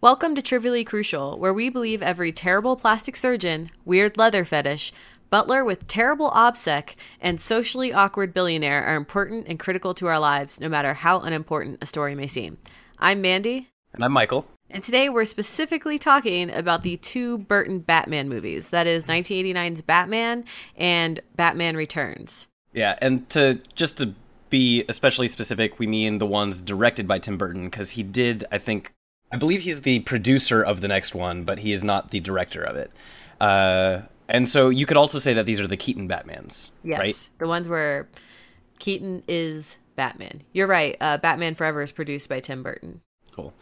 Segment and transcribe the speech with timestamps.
[0.00, 4.92] Welcome to Trivially Crucial, where we believe every terrible plastic surgeon, weird leather fetish,
[5.28, 10.60] butler with terrible OPSEC, and socially awkward billionaire are important and critical to our lives,
[10.60, 12.58] no matter how unimportant a story may seem.
[13.00, 13.70] I'm Mandy.
[13.92, 14.46] And I'm Michael.
[14.70, 18.70] And today we're specifically talking about the two Burton Batman movies.
[18.70, 20.44] That is 1989's Batman
[20.76, 22.46] and Batman Returns.
[22.72, 24.14] Yeah, and to just to
[24.48, 28.58] be especially specific, we mean the ones directed by Tim Burton because he did, I
[28.58, 28.92] think,
[29.30, 32.62] I believe he's the producer of the next one, but he is not the director
[32.62, 32.90] of it.
[33.40, 37.28] Uh, and so you could also say that these are the Keaton Batmans, Yes, right?
[37.38, 38.08] the ones where
[38.78, 40.42] Keaton is Batman.
[40.52, 40.96] You're right.
[41.00, 43.00] Uh, Batman Forever is produced by Tim Burton.
[43.32, 43.52] Cool.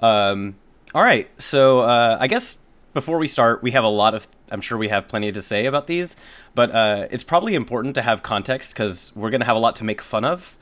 [0.00, 0.56] Um,
[0.94, 2.58] all right, so uh, I guess
[2.94, 4.26] before we start, we have a lot of.
[4.50, 6.16] I'm sure we have plenty to say about these,
[6.56, 9.76] but uh, it's probably important to have context because we're going to have a lot
[9.76, 10.56] to make fun of.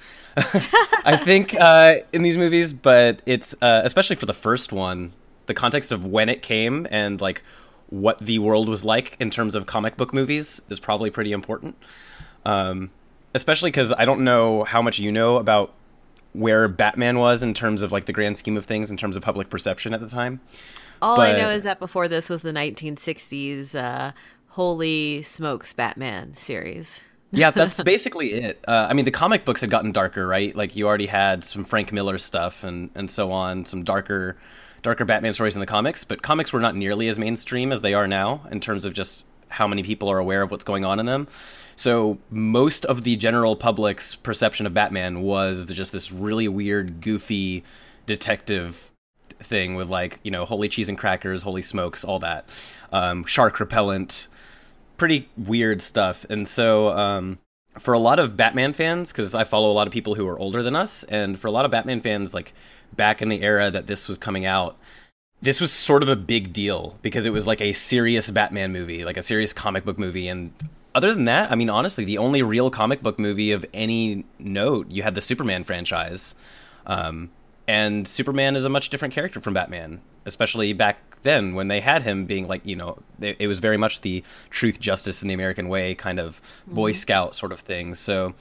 [1.05, 5.12] I think uh, in these movies, but it's uh, especially for the first one,
[5.47, 7.42] the context of when it came and like
[7.91, 11.77] what the world was like in terms of comic book movies is probably pretty important.
[12.45, 12.91] Um,
[13.34, 15.75] especially because I don't know how much you know about
[16.33, 19.23] where Batman was in terms of like the grand scheme of things in terms of
[19.23, 20.41] public perception at the time.
[21.00, 24.12] All I know is that before this was the 1960s uh,
[24.48, 27.00] Holy Smokes Batman series.
[27.30, 28.64] Yeah, that's basically it.
[28.66, 30.54] Uh, I mean, the comic books had gotten darker, right?
[30.54, 34.36] Like you already had some Frank Miller stuff and and so on, some darker,
[34.82, 36.04] darker Batman stories in the comics.
[36.04, 39.26] But comics were not nearly as mainstream as they are now in terms of just
[39.50, 41.28] how many people are aware of what's going on in them.
[41.76, 47.62] So most of the general public's perception of Batman was just this really weird, goofy
[48.06, 48.90] detective
[49.40, 52.48] thing with like you know holy cheese and crackers, holy smokes, all that,
[52.90, 54.28] um, shark repellent
[54.98, 56.27] pretty weird stuff.
[56.28, 57.38] And so, um,
[57.78, 60.38] for a lot of Batman fans, because I follow a lot of people who are
[60.38, 62.52] older than us, and for a lot of Batman fans, like
[62.94, 64.77] back in the era that this was coming out,
[65.40, 69.05] this was sort of a big deal because it was like a serious Batman movie,
[69.05, 70.28] like a serious comic book movie.
[70.28, 70.52] And
[70.94, 74.90] other than that, I mean, honestly, the only real comic book movie of any note,
[74.90, 76.34] you had the Superman franchise.
[76.86, 77.30] Um,
[77.68, 82.02] and Superman is a much different character from Batman, especially back then when they had
[82.02, 85.34] him being like, you know, it, it was very much the truth, justice, in the
[85.34, 87.95] American way kind of Boy Scout sort of thing.
[87.95, 88.34] So,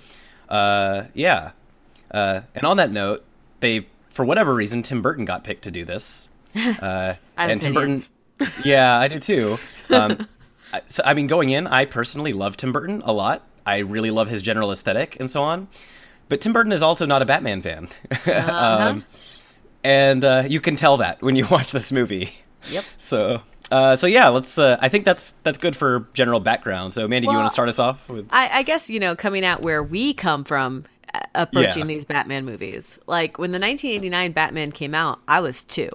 [0.49, 1.51] uh, yeah.
[2.11, 3.23] Uh, and on that note,
[3.59, 6.29] they, for whatever reason, Tim Burton got picked to do this.
[6.81, 8.03] Uh, and Tim Burton,
[8.65, 9.57] yeah, I do too.
[9.89, 10.27] Um,
[10.73, 13.44] I- so, I mean, going in, I personally love Tim Burton a lot.
[13.65, 15.67] I really love his general aesthetic and so on.
[16.29, 17.89] But Tim Burton is also not a Batman fan.
[18.25, 19.05] um,
[19.83, 22.33] and uh, you can tell that when you watch this movie.
[22.69, 22.85] Yep.
[22.97, 23.41] So,
[23.72, 24.57] uh, so yeah, let's.
[24.57, 26.94] Uh, I think that's that's good for general background.
[26.94, 28.28] So, Mandy, do you want to start us off with?
[28.31, 31.95] I, I guess, you know, coming out where we come from, uh, approaching Yeah.
[31.95, 33.00] these Batman movies.
[33.07, 35.89] Like when the 1989 Batman came out, I was two.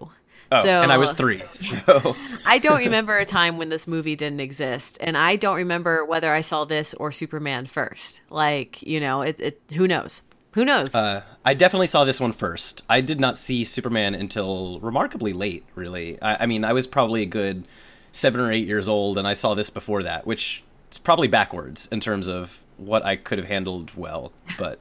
[0.54, 1.42] Oh, so, and I was three.
[1.54, 2.14] So,
[2.46, 6.30] I don't remember a time when this movie didn't exist, and I don't remember whether
[6.30, 8.20] I saw this or Superman first.
[8.28, 10.20] Like, you know, it, it who knows?
[10.52, 10.94] Who knows?
[10.94, 12.82] uh, I definitely saw this one first.
[12.88, 15.64] I did not see Superman until remarkably late.
[15.74, 17.66] Really, I, I mean, I was probably a good
[18.12, 21.88] seven or eight years old, and I saw this before that, which is probably backwards
[21.90, 24.32] in terms of what I could have handled well.
[24.58, 24.78] But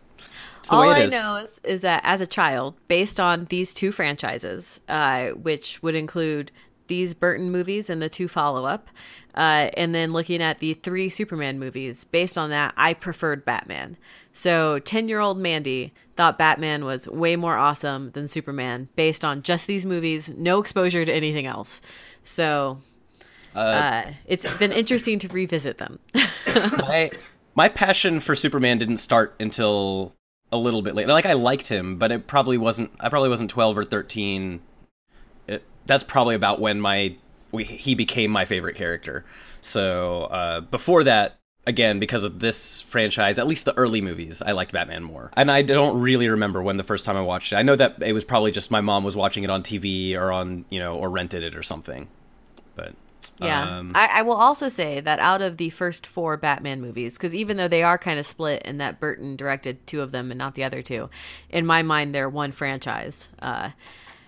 [0.59, 1.11] it's the All way it I is.
[1.11, 5.95] know is, is that as a child, based on these two franchises, uh, which would
[5.95, 6.51] include
[6.87, 8.89] these Burton movies and the two follow up,
[9.35, 13.95] uh, and then looking at the three Superman movies, based on that, I preferred Batman.
[14.33, 19.41] So 10 year old Mandy thought Batman was way more awesome than Superman based on
[19.41, 21.81] just these movies, no exposure to anything else.
[22.23, 22.79] So
[23.55, 25.99] uh, it's been interesting to revisit them.
[26.55, 27.11] my
[27.55, 30.13] my passion for Superman didn't start until
[30.51, 31.11] a little bit later.
[31.11, 32.91] Like I liked him, but it probably wasn't.
[32.99, 34.61] I probably wasn't twelve or thirteen.
[35.47, 37.15] It, that's probably about when my
[37.51, 39.25] we, he became my favorite character.
[39.61, 44.51] So uh, before that, again, because of this franchise, at least the early movies, I
[44.51, 45.31] liked Batman more.
[45.35, 47.57] And I don't really remember when the first time I watched it.
[47.57, 50.31] I know that it was probably just my mom was watching it on TV or
[50.31, 52.07] on you know or rented it or something.
[52.75, 52.93] But
[53.39, 53.79] Yeah.
[53.79, 57.35] um, I, I will also say that out of the first four Batman movies, because
[57.35, 60.37] even though they are kind of split in that Burton directed two of them and
[60.37, 61.09] not the other two,
[61.49, 63.29] in my mind, they're one franchise.
[63.39, 63.71] Uh,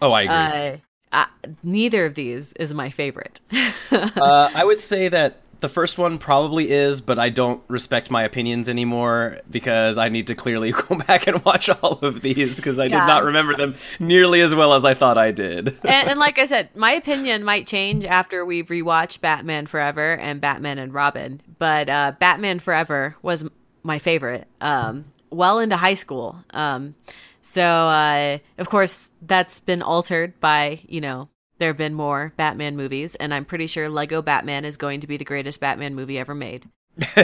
[0.02, 0.36] oh, I agree.
[0.36, 0.78] uh,
[1.12, 1.28] I,
[1.64, 3.40] neither of these is my favorite.
[3.92, 8.22] uh, I would say that the first one probably is, but I don't respect my
[8.24, 12.78] opinions anymore because I need to clearly go back and watch all of these because
[12.78, 13.00] I Yeah.
[13.00, 15.70] did not remember them nearly as well as I thought I did.
[15.84, 20.40] and, and like I said, my opinion might change after we rewatch Batman Forever and
[20.42, 21.42] Batman and Robin.
[21.58, 23.46] But uh, Batman Forever was
[23.84, 24.48] my favorite.
[24.62, 26.44] Um, well into high school.
[26.54, 26.94] Um,
[27.42, 31.28] so uh, of course that's been altered by you know
[31.58, 35.08] there have been more Batman movies, and I'm pretty sure Lego Batman is going to
[35.08, 36.68] be the greatest Batman movie ever made.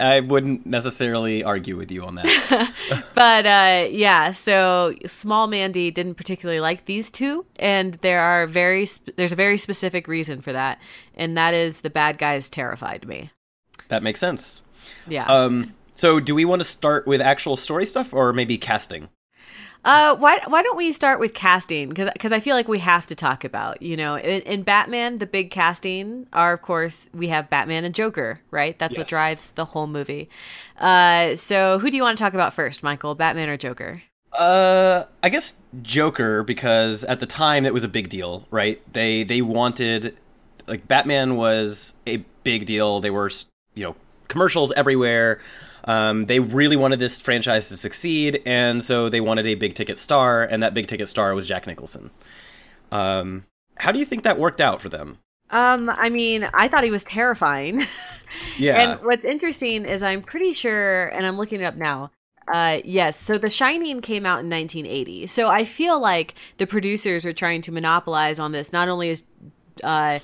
[0.00, 2.72] I wouldn't necessarily argue with you on that.
[3.14, 8.86] but uh, yeah, so Small Mandy didn't particularly like these two, and there are very
[8.88, 10.80] sp- there's a very specific reason for that,
[11.14, 13.30] and that is the bad guys terrified me.
[13.88, 14.62] That makes sense.
[15.06, 15.26] Yeah.
[15.26, 15.74] Um.
[15.94, 19.08] So, do we want to start with actual story stuff, or maybe casting?
[19.84, 21.88] Uh, why why don't we start with casting?
[21.88, 25.18] Because because I feel like we have to talk about you know in, in, Batman
[25.18, 28.98] the big casting are of course we have Batman and Joker right that's yes.
[28.98, 30.28] what drives the whole movie.
[30.78, 33.14] Uh, so who do you want to talk about first, Michael?
[33.14, 34.02] Batman or Joker?
[34.32, 38.82] Uh, I guess Joker because at the time it was a big deal, right?
[38.92, 40.16] They they wanted
[40.66, 43.00] like Batman was a big deal.
[43.00, 43.30] They were
[43.74, 43.96] you know
[44.28, 45.40] commercials everywhere.
[45.84, 49.98] Um, they really wanted this franchise to succeed, and so they wanted a big ticket
[49.98, 52.10] star, and that big ticket star was Jack Nicholson.
[52.92, 53.46] Um,
[53.76, 55.18] how do you think that worked out for them?
[55.50, 57.86] Um, I mean, I thought he was terrifying.
[58.58, 58.80] yeah.
[58.80, 62.10] And what's interesting is I'm pretty sure, and I'm looking it up now.
[62.52, 63.18] Uh, yes.
[63.18, 65.26] So The Shining came out in 1980.
[65.26, 68.72] So I feel like the producers are trying to monopolize on this.
[68.72, 69.24] Not only is
[69.84, 70.18] uh,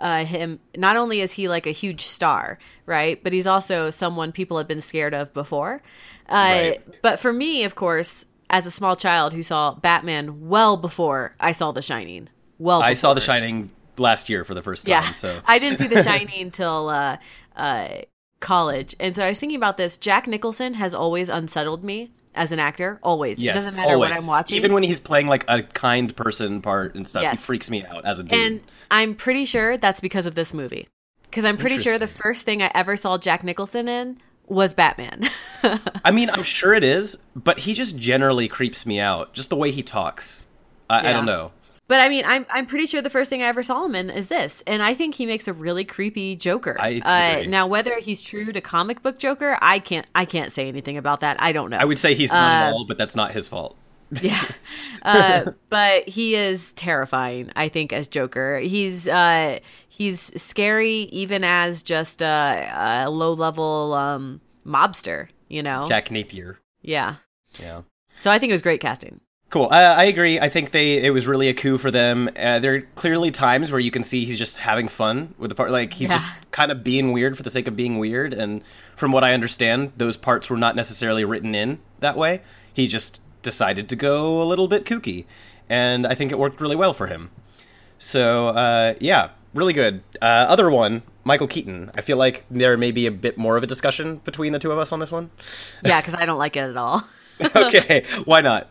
[0.00, 4.32] uh, him not only is he like a huge star right but he's also someone
[4.32, 5.82] people have been scared of before.
[6.28, 7.02] Uh, right.
[7.02, 11.50] but for me of course as a small child who saw batman well before i
[11.50, 13.68] saw the shining well i saw the shining
[14.00, 15.12] last year for the first time yeah.
[15.12, 15.40] so.
[15.46, 17.18] I didn't see the shining until uh,
[17.54, 17.88] uh,
[18.40, 18.96] college.
[18.98, 19.96] And so i was thinking about this.
[19.96, 23.42] Jack nicholson has always unsettled me as an actor always.
[23.42, 24.10] Yes, it doesn't matter always.
[24.10, 24.56] what i'm watching.
[24.56, 27.32] Even when he's playing like a kind person part and stuff yes.
[27.32, 28.32] he freaks me out as a dude.
[28.32, 28.60] And
[28.90, 30.88] i'm pretty sure that's because of this movie.
[31.24, 35.28] Because i'm pretty sure the first thing i ever saw jack nicholson in was batman.
[36.04, 39.56] I mean i'm sure it is but he just generally creeps me out just the
[39.56, 40.46] way he talks.
[40.88, 41.10] I, yeah.
[41.10, 41.52] I don't know
[41.90, 44.10] but I mean, I'm I'm pretty sure the first thing I ever saw him in
[44.10, 46.76] is this, and I think he makes a really creepy Joker.
[46.78, 50.68] I uh, now, whether he's true to comic book Joker, I can't I can't say
[50.68, 51.42] anything about that.
[51.42, 51.78] I don't know.
[51.78, 53.76] I would say he's not uh, at all, but that's not his fault.
[54.22, 54.40] yeah,
[55.02, 57.50] uh, but he is terrifying.
[57.56, 59.58] I think as Joker, he's uh,
[59.88, 62.70] he's scary even as just a,
[63.04, 65.26] a low level um, mobster.
[65.48, 66.60] You know, Jack Napier.
[66.82, 67.16] Yeah,
[67.58, 67.82] yeah.
[68.20, 69.20] So I think it was great casting.
[69.50, 69.66] Cool.
[69.68, 70.38] I, I, agree.
[70.38, 72.30] I think they it was really a coup for them.
[72.36, 75.56] Uh, there are clearly times where you can see he's just having fun with the
[75.56, 75.72] part.
[75.72, 76.18] Like he's yeah.
[76.18, 78.32] just kind of being weird for the sake of being weird.
[78.32, 78.62] And
[78.94, 82.42] from what I understand, those parts were not necessarily written in that way.
[82.72, 85.24] He just decided to go a little bit kooky,
[85.68, 87.30] and I think it worked really well for him.
[87.98, 90.04] So uh, yeah, really good.
[90.22, 91.90] Uh, other one, Michael Keaton.
[91.96, 94.70] I feel like there may be a bit more of a discussion between the two
[94.70, 95.30] of us on this one.
[95.84, 97.02] Yeah, because I don't like it at all.
[97.56, 98.70] okay, why not?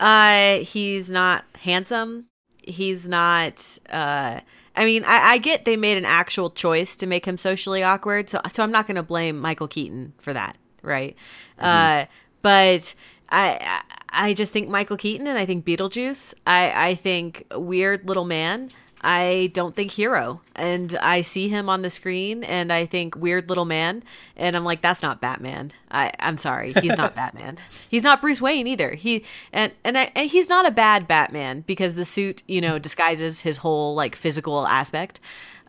[0.00, 2.26] Uh, he's not handsome.
[2.62, 3.78] He's not.
[3.88, 4.40] Uh,
[4.74, 8.30] I mean, I, I get they made an actual choice to make him socially awkward,
[8.30, 11.14] so so I'm not going to blame Michael Keaton for that, right?
[11.60, 11.66] Mm-hmm.
[11.66, 12.04] Uh,
[12.42, 12.94] but
[13.30, 16.34] I I just think Michael Keaton and I think Beetlejuice.
[16.46, 18.70] I I think weird little man.
[19.02, 20.42] I don't think hero.
[20.54, 24.02] And I see him on the screen and I think weird little man.
[24.36, 25.72] And I'm like, that's not Batman.
[25.90, 26.74] I, I'm sorry.
[26.80, 27.58] He's not Batman.
[27.88, 28.92] He's not Bruce Wayne either.
[28.92, 32.78] He and and, I, and he's not a bad Batman because the suit, you know,
[32.78, 35.20] disguises his whole like physical aspect.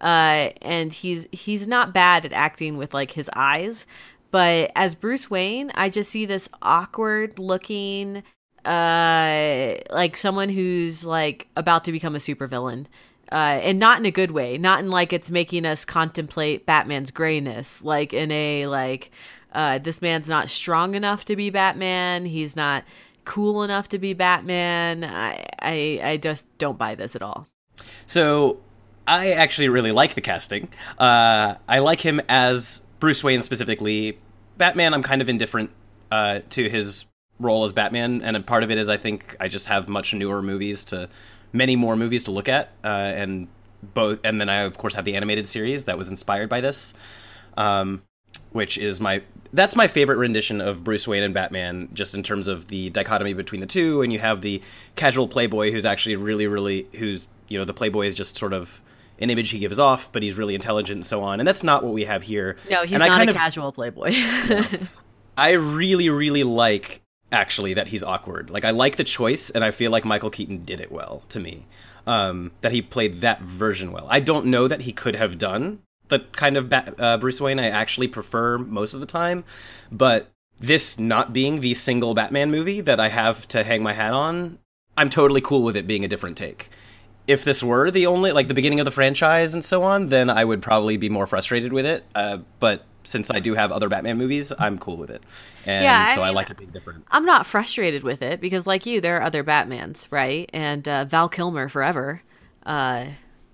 [0.01, 3.85] Uh, and he's he's not bad at acting with like his eyes.
[4.31, 8.23] But as Bruce Wayne, I just see this awkward looking
[8.63, 12.85] uh like someone who's like about to become a supervillain
[13.31, 17.11] uh, and not in a good way, not in like it's making us contemplate Batman's
[17.11, 19.11] grayness, like in a like
[19.53, 22.83] uh, this man's not strong enough to be Batman, he's not
[23.23, 25.03] cool enough to be Batman.
[25.03, 27.47] I I, I just don't buy this at all.
[28.05, 28.59] So
[29.07, 30.69] I actually really like the casting.
[30.97, 34.19] Uh, I like him as Bruce Wayne specifically.
[34.57, 35.71] Batman, I'm kind of indifferent
[36.11, 37.05] uh, to his
[37.39, 40.13] role as Batman, and a part of it is I think I just have much
[40.13, 41.09] newer movies to
[41.53, 43.47] many more movies to look at, uh, and
[43.81, 46.93] both, and then I of course have the animated series that was inspired by this,
[47.57, 48.03] um,
[48.51, 49.21] which is my
[49.53, 53.33] that's my favorite rendition of Bruce Wayne and Batman, just in terms of the dichotomy
[53.33, 54.61] between the two, and you have the
[54.95, 58.81] casual playboy who's actually really, really who's you know the playboy is just sort of
[59.19, 61.83] an image he gives off, but he's really intelligent and so on, and that's not
[61.83, 62.57] what we have here.
[62.69, 64.11] No, he's and not a of, casual playboy.
[64.11, 64.65] you know,
[65.37, 68.49] I really, really like actually that he's awkward.
[68.49, 71.39] Like I like the choice, and I feel like Michael Keaton did it well to
[71.39, 71.65] me.
[72.07, 74.07] Um, that he played that version well.
[74.09, 77.59] I don't know that he could have done the kind of ba- uh, Bruce Wayne
[77.59, 79.43] I actually prefer most of the time,
[79.91, 84.13] but this not being the single Batman movie that I have to hang my hat
[84.13, 84.59] on,
[84.97, 86.69] I'm totally cool with it being a different take.
[87.31, 90.29] If this were the only like the beginning of the franchise and so on, then
[90.29, 92.03] I would probably be more frustrated with it.
[92.13, 95.23] Uh, but since I do have other Batman movies, I'm cool with it,
[95.65, 97.05] and Yeah, I so I, mean, like it being different.
[97.09, 100.47] I'm not frustrated with it because, like you, there are other Batmans, right?
[100.53, 102.21] And uh, Val Kilmer forever.
[102.63, 103.07] Uh,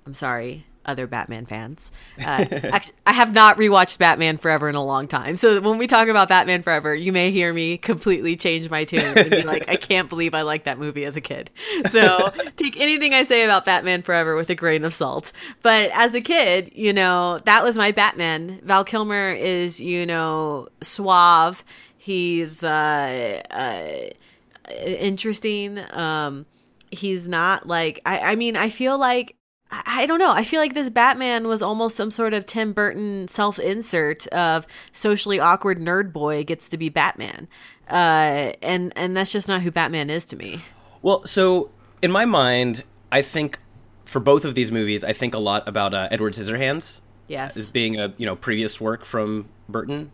[0.05, 1.91] I'm sorry, other Batman fans.
[2.19, 5.37] Uh, actually, I have not rewatched Batman Forever in a long time.
[5.37, 9.17] So when we talk about Batman Forever, you may hear me completely change my tune
[9.17, 11.51] and be like, I can't believe I liked that movie as a kid.
[11.89, 15.31] So take anything I say about Batman Forever with a grain of salt.
[15.61, 18.61] But as a kid, you know, that was my Batman.
[18.63, 21.63] Val Kilmer is, you know, suave.
[21.97, 25.79] He's uh, uh, interesting.
[25.91, 26.45] Um,
[26.91, 29.36] he's not like I, I mean I feel like
[29.69, 30.31] I don't know.
[30.31, 34.65] I feel like this Batman was almost some sort of Tim Burton self insert of
[34.91, 37.47] socially awkward nerd boy gets to be Batman,
[37.89, 40.61] uh, and and that's just not who Batman is to me.
[41.01, 41.69] Well, so
[42.01, 43.59] in my mind, I think
[44.05, 47.57] for both of these movies, I think a lot about uh, Edward Scissorhands Yes.
[47.57, 50.11] as being a you know previous work from Burton,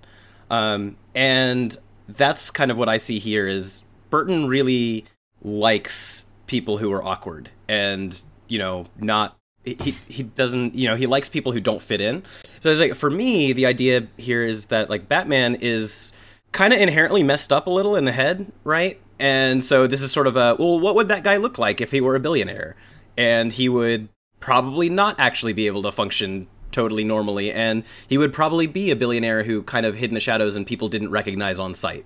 [0.49, 5.05] um, and that's kind of what I see here is Burton really
[5.43, 11.07] likes people who are awkward and you know not he he doesn't you know he
[11.07, 12.23] likes people who don't fit in.
[12.59, 16.13] So it's like for me the idea here is that like Batman is
[16.51, 18.99] kind of inherently messed up a little in the head, right?
[19.19, 21.91] And so this is sort of a well, what would that guy look like if
[21.91, 22.75] he were a billionaire?
[23.17, 28.33] And he would probably not actually be able to function totally normally, and he would
[28.33, 31.59] probably be a billionaire who kind of hid in the shadows and people didn't recognize
[31.59, 32.05] on sight.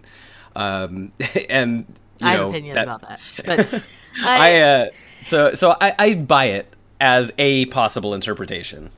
[0.56, 1.14] Um,
[1.50, 1.86] and
[2.20, 3.84] you I have know, opinions that- about that, but
[4.24, 4.86] I I, uh,
[5.24, 8.92] so so I, I buy it as a possible interpretation.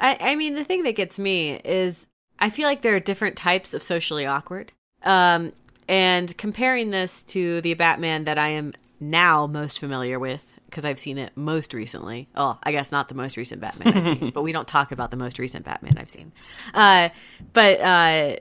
[0.00, 2.06] I I mean the thing that gets me is
[2.38, 4.72] I feel like there are different types of socially awkward.
[5.02, 5.52] Um,
[5.88, 10.98] and comparing this to the Batman that I am now most familiar with because I've
[10.98, 12.28] seen it most recently.
[12.36, 15.10] Oh, I guess not the most recent Batman I've seen, but we don't talk about
[15.10, 16.32] the most recent Batman I've seen.
[16.74, 17.08] Uh,
[17.54, 18.36] but uh,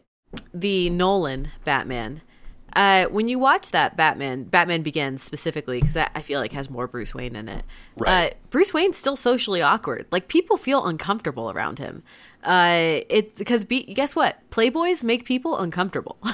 [0.53, 2.21] the Nolan Batman.
[2.73, 6.69] Uh, when you watch that Batman, Batman Begins specifically, because I, I feel like has
[6.69, 7.65] more Bruce Wayne in it.
[7.95, 8.33] Right.
[8.33, 10.05] Uh, Bruce Wayne's still socially awkward.
[10.11, 12.03] Like people feel uncomfortable around him.
[12.43, 14.37] Uh, it's because be, guess what?
[14.51, 16.17] Playboys make people uncomfortable.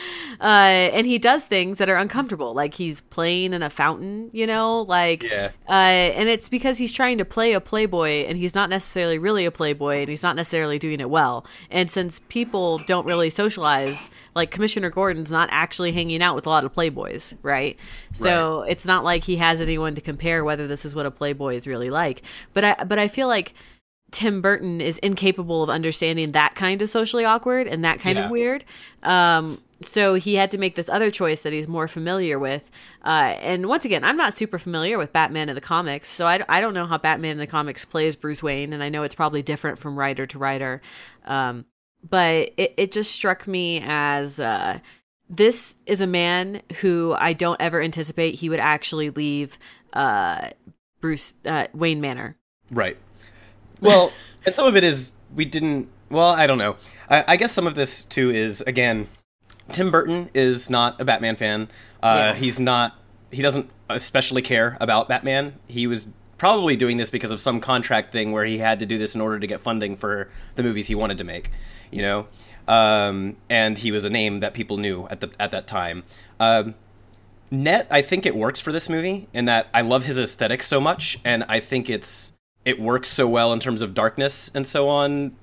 [0.40, 4.46] uh, and he does things that are uncomfortable, like he's playing in a fountain, you
[4.46, 5.50] know, like, Yeah.
[5.68, 9.44] uh, and it's because he's trying to play a playboy, and he's not necessarily really
[9.44, 11.44] a playboy, and he's not necessarily doing it well.
[11.70, 16.50] And since people don't really socialize, like Commissioner Gordon's not actually hanging out with a
[16.50, 17.76] lot of playboys, right?
[18.12, 21.54] So it's not like he has anyone to compare whether this is what a playboy
[21.56, 22.22] is really like.
[22.54, 23.54] But I, but I feel like.
[24.10, 28.26] Tim Burton is incapable of understanding that kind of socially awkward and that kind Yeah.
[28.26, 28.62] of weird.
[29.02, 32.70] Um, so he had to make this other choice that he's more familiar with.
[33.04, 36.44] Uh, and once again, I'm not super familiar with Batman in the comics, so I,
[36.48, 39.14] I don't know how Batman in the comics plays Bruce Wayne, and I know it's
[39.14, 40.80] probably different from writer to writer.
[41.24, 41.66] Um,
[42.08, 44.78] but it, it just struck me as uh,
[45.28, 49.58] this is a man who I don't ever anticipate he would actually leave
[49.92, 50.50] uh,
[51.00, 52.36] Bruce uh, Wayne Manor.
[52.70, 52.96] Right.
[53.80, 54.12] Well,
[54.46, 55.88] and some of it is we didn't.
[56.08, 56.76] Well, I don't know.
[57.10, 59.08] I, I guess some of this too is again,
[59.72, 61.68] Tim Burton is not a Batman fan.
[62.02, 62.34] Uh, Yeah.
[62.34, 62.96] He's not.
[63.30, 65.54] He doesn't especially care about Batman.
[65.66, 68.98] He was probably doing this because of some contract thing where he had to do
[68.98, 71.50] this in order to get funding for the movies he wanted to make.
[71.90, 72.26] You know,
[72.68, 76.04] um, and he was a name that people knew at the at that time.
[76.40, 76.74] Um,
[77.50, 80.80] net i think it works for this movie in that i love his aesthetic so
[80.80, 82.32] much and i think it's
[82.64, 85.36] it works so well in terms of darkness and so on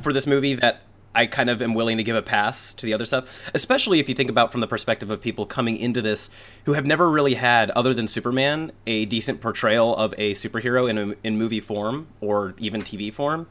[0.00, 0.80] for this movie that
[1.14, 4.08] i kind of am willing to give a pass to the other stuff especially if
[4.08, 6.30] you think about from the perspective of people coming into this
[6.64, 10.98] who have never really had other than superman a decent portrayal of a superhero in,
[10.98, 13.46] a, in movie form or even tv form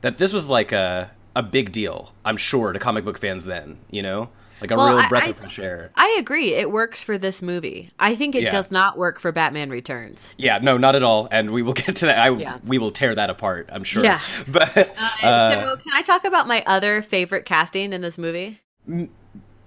[0.00, 3.78] that this was like a, a big deal i'm sure to comic book fans then
[3.90, 4.28] you know
[4.60, 6.54] like a Well, real I- breath I- of fresh air I agree.
[6.54, 7.90] It works for this movie.
[7.98, 8.50] I think it Yeah.
[8.50, 10.34] does not work for Batman Returns.
[10.38, 11.28] Yeah, no, not at all.
[11.30, 12.18] And we will get to that.
[12.18, 12.58] I, Yeah.
[12.66, 14.04] We will tear that apart, I'm sure.
[14.04, 14.20] Yeah.
[14.48, 14.76] But
[15.22, 18.60] uh, so, can I talk about my other favorite casting in this movie?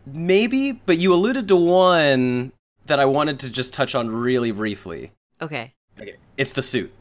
[0.06, 2.52] maybe, but you alluded to one
[2.88, 5.12] that I wanted to just touch on really briefly.
[5.42, 5.74] Okay.
[6.00, 6.16] Okay.
[6.38, 6.94] It's the suit.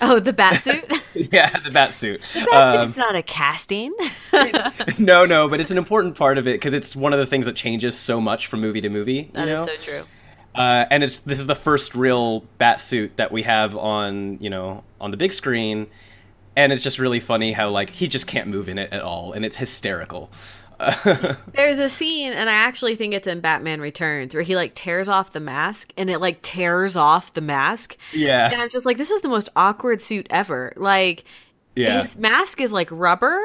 [0.00, 0.84] Oh, the bat suit.
[1.14, 2.22] yeah, the bat suit.
[2.34, 3.94] The bat Um, suit's not a casting.
[4.98, 7.46] no, no, but it's an important part of it because it's one of the things
[7.46, 9.30] that changes so much from movie to movie.
[9.32, 10.04] That is so true.
[10.54, 14.50] uh, and it's this is the first real bat suit that we have on you
[14.50, 15.86] know on the big screen,
[16.56, 19.32] and it's just really funny how like he just can't move in it at all,
[19.32, 20.30] and it's hysterical.
[21.52, 25.08] There's a scene, and I actually think it's in Batman Returns, where he like tears
[25.08, 27.96] off the mask, and it like tears off the mask.
[28.12, 28.50] Yeah.
[28.52, 30.72] And I'm just like, this is the most awkward suit ever.
[30.76, 31.24] Like,
[31.74, 32.00] Yeah.
[32.00, 33.40] his mask is like rubber,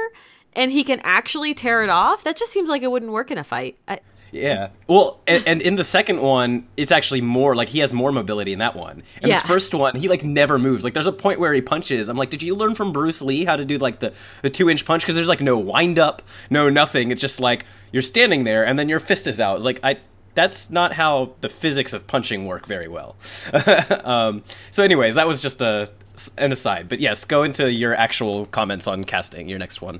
[0.54, 2.24] and he can actually tear it off.
[2.24, 3.78] That just seems like it wouldn't work in a fight.
[3.88, 4.00] I,
[4.32, 4.70] Yeah.
[4.88, 8.54] Well, and, and in the second one, it's actually more like he has more mobility
[8.54, 9.04] in that one.
[9.22, 9.36] And Yeah.
[9.36, 10.84] this first one, he like never moves.
[10.84, 12.08] Like there's a point where he punches.
[12.08, 14.70] I'm like, did you learn from Bruce Lee how to do like the the two
[14.70, 15.04] inch punch?
[15.04, 17.12] Because there's like no wind up, no nothing.
[17.12, 19.56] It's just like you're standing there and then your fist is out.
[19.58, 19.98] It's like I.
[20.34, 23.18] That's not how the physics of punching work very well.
[24.06, 25.92] um, so, anyways, that was just a
[26.38, 26.88] an aside.
[26.88, 29.50] But yes, go into your actual comments on casting.
[29.50, 30.00] Your next one.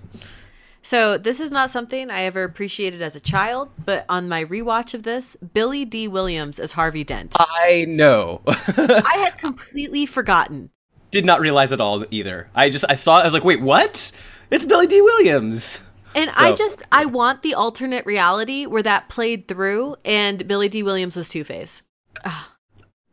[0.84, 4.94] So this is not something I ever appreciated as a child, but on my rewatch
[4.94, 7.36] of this, Billy Dee Williams as Harvey Dent.
[7.40, 8.42] I know.
[8.48, 10.72] I had completely forgotten.
[11.12, 12.50] did not realize at all either.
[12.56, 14.12] I just I saw it, I was like, wait, what?
[14.50, 15.86] It's Billy Dee Williams.
[16.16, 20.84] And I just I want the alternate reality where that played through and Billy Dee
[20.84, 21.84] Williams was Two Face.
[22.26, 22.54] Ah,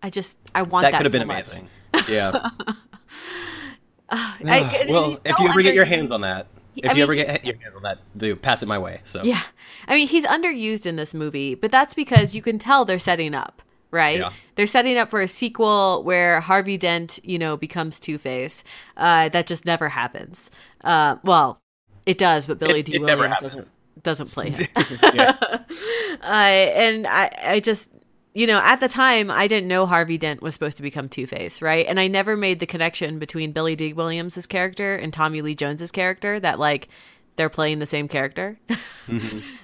[0.02, 0.92] I just I want that.
[0.92, 1.46] That could have so been much.
[1.46, 1.68] amazing.
[2.08, 2.48] Yeah.
[4.10, 6.46] Ah, I- well, if you ever get your hands on that,
[6.84, 9.00] if I you ever get your hands on that, do pass it my way.
[9.04, 9.42] So Yeah.
[9.86, 13.34] I mean, he's underused in this movie, but that's because you can tell they're setting
[13.34, 14.18] up, right?
[14.20, 14.32] Yeah.
[14.56, 18.64] They're setting up for a sequel where Harvey Dent, you know, becomes Two Face.
[18.96, 20.50] Uh, that just never happens.
[20.84, 21.58] Uh, well,
[22.06, 22.94] it does, but Billy It- D.
[22.96, 23.72] it Williams doesn't
[24.04, 24.66] doesn't play him.
[24.76, 25.64] uh,
[26.22, 27.90] and I, I just,
[28.38, 31.26] you know, at the time, I didn't know Harvey Dent was supposed to become Two
[31.26, 31.84] Face, right?
[31.88, 35.90] And I never made the connection between Billy Dee Williams' character and Tommy Lee Jones's
[35.90, 36.88] character that like
[37.34, 38.72] they're playing the same character uh,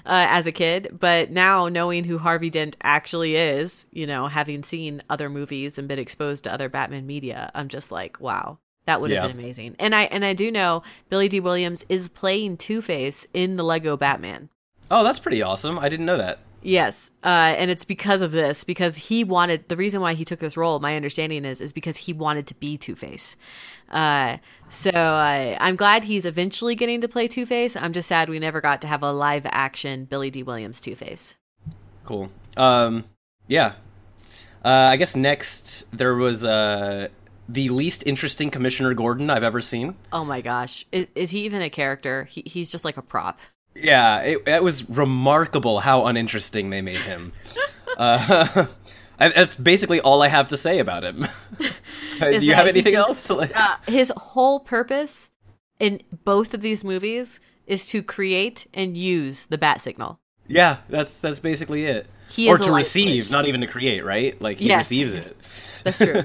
[0.07, 0.97] as a kid.
[0.99, 5.87] But now knowing who Harvey Dent actually is, you know, having seen other movies and
[5.87, 8.59] been exposed to other Batman media, I'm just like, wow.
[8.87, 9.28] That would have Yeah.
[9.28, 9.76] been amazing.
[9.78, 13.62] And I and I do know Billy Dee Williams is playing Two Face in the
[13.64, 14.50] Lego Batman.
[14.90, 15.78] Oh, that's pretty awesome.
[15.78, 16.40] I didn't know that.
[16.66, 20.38] Yes, uh, and it's because of this because he wanted the reason why he took
[20.38, 20.78] this role.
[20.78, 23.37] My understanding is is because he wanted to be Two Face.
[23.90, 24.38] Uh,
[24.71, 27.76] so uh, I'm glad he's eventually getting to play Two Face.
[27.76, 30.94] I'm just sad we never got to have a live action Billy Dee Williams Two
[30.94, 31.35] Face.
[32.07, 32.31] Cool.
[32.57, 33.05] Um,
[33.46, 33.74] yeah.
[34.64, 37.09] Uh, I guess next there was uh,
[37.46, 39.96] the least interesting Commissioner Gordon I've ever seen.
[40.14, 42.24] Oh my gosh, is, is he even a character?
[42.24, 43.40] He, he's just like a prop.
[43.75, 47.33] Yeah, it, it was remarkable how uninteresting they made him.
[47.99, 48.67] uh,
[49.19, 51.27] that's basically all I have to say about him.
[52.21, 53.29] Do you have anything else?
[53.31, 55.31] Uh, his whole purpose
[55.81, 60.21] in both of these movies is to create and use the bat signal.
[60.47, 62.07] yeah, that's that's basically it.
[62.31, 63.33] He or to receive, switch.
[63.33, 64.41] not even to create, right?
[64.41, 64.85] Like he Yes.
[64.87, 65.37] receives it.
[65.85, 66.25] That's true.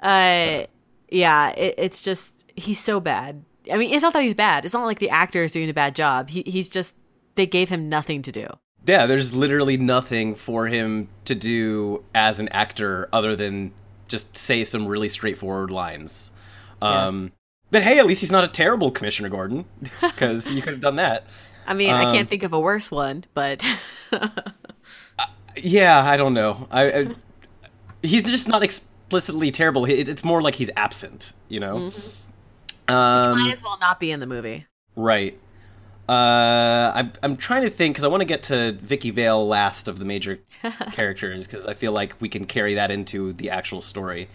[0.00, 0.66] uh,
[1.10, 3.44] yeah, it, it's just he's so bad.
[3.70, 4.64] I mean, it's not that he's bad.
[4.64, 6.30] It's not like the actor is doing a bad job.
[6.30, 6.94] He, he's just
[7.34, 8.46] they gave him nothing to do.
[8.86, 13.72] Yeah, there's literally nothing for him to do as an actor other than
[14.08, 16.32] just say some really straightforward lines.
[16.80, 17.30] Um, Yes.
[17.70, 19.64] But hey, at least he's not a terrible Commissioner Gordon,
[20.02, 21.24] because you could have done that.
[21.66, 23.64] I mean, I Um, can't think of a worse one, but
[25.56, 26.66] Yeah, I don't know.
[26.70, 27.06] I, I
[28.02, 29.84] he's just not explicitly terrible.
[29.84, 31.92] It- It's more like he's absent, you know.
[32.88, 34.66] Um, might as well not be in the movie.
[34.96, 35.38] Right.
[36.08, 39.88] Uh, I'm I'm trying to think because I want to get to Vicky Vale last
[39.88, 40.40] of the major
[40.92, 44.28] characters because I feel like we can carry that into the actual story.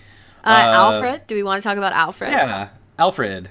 [0.44, 2.32] Uh, Alfred, do we want to talk about Alfred?
[2.32, 3.50] Yeah, Alfred.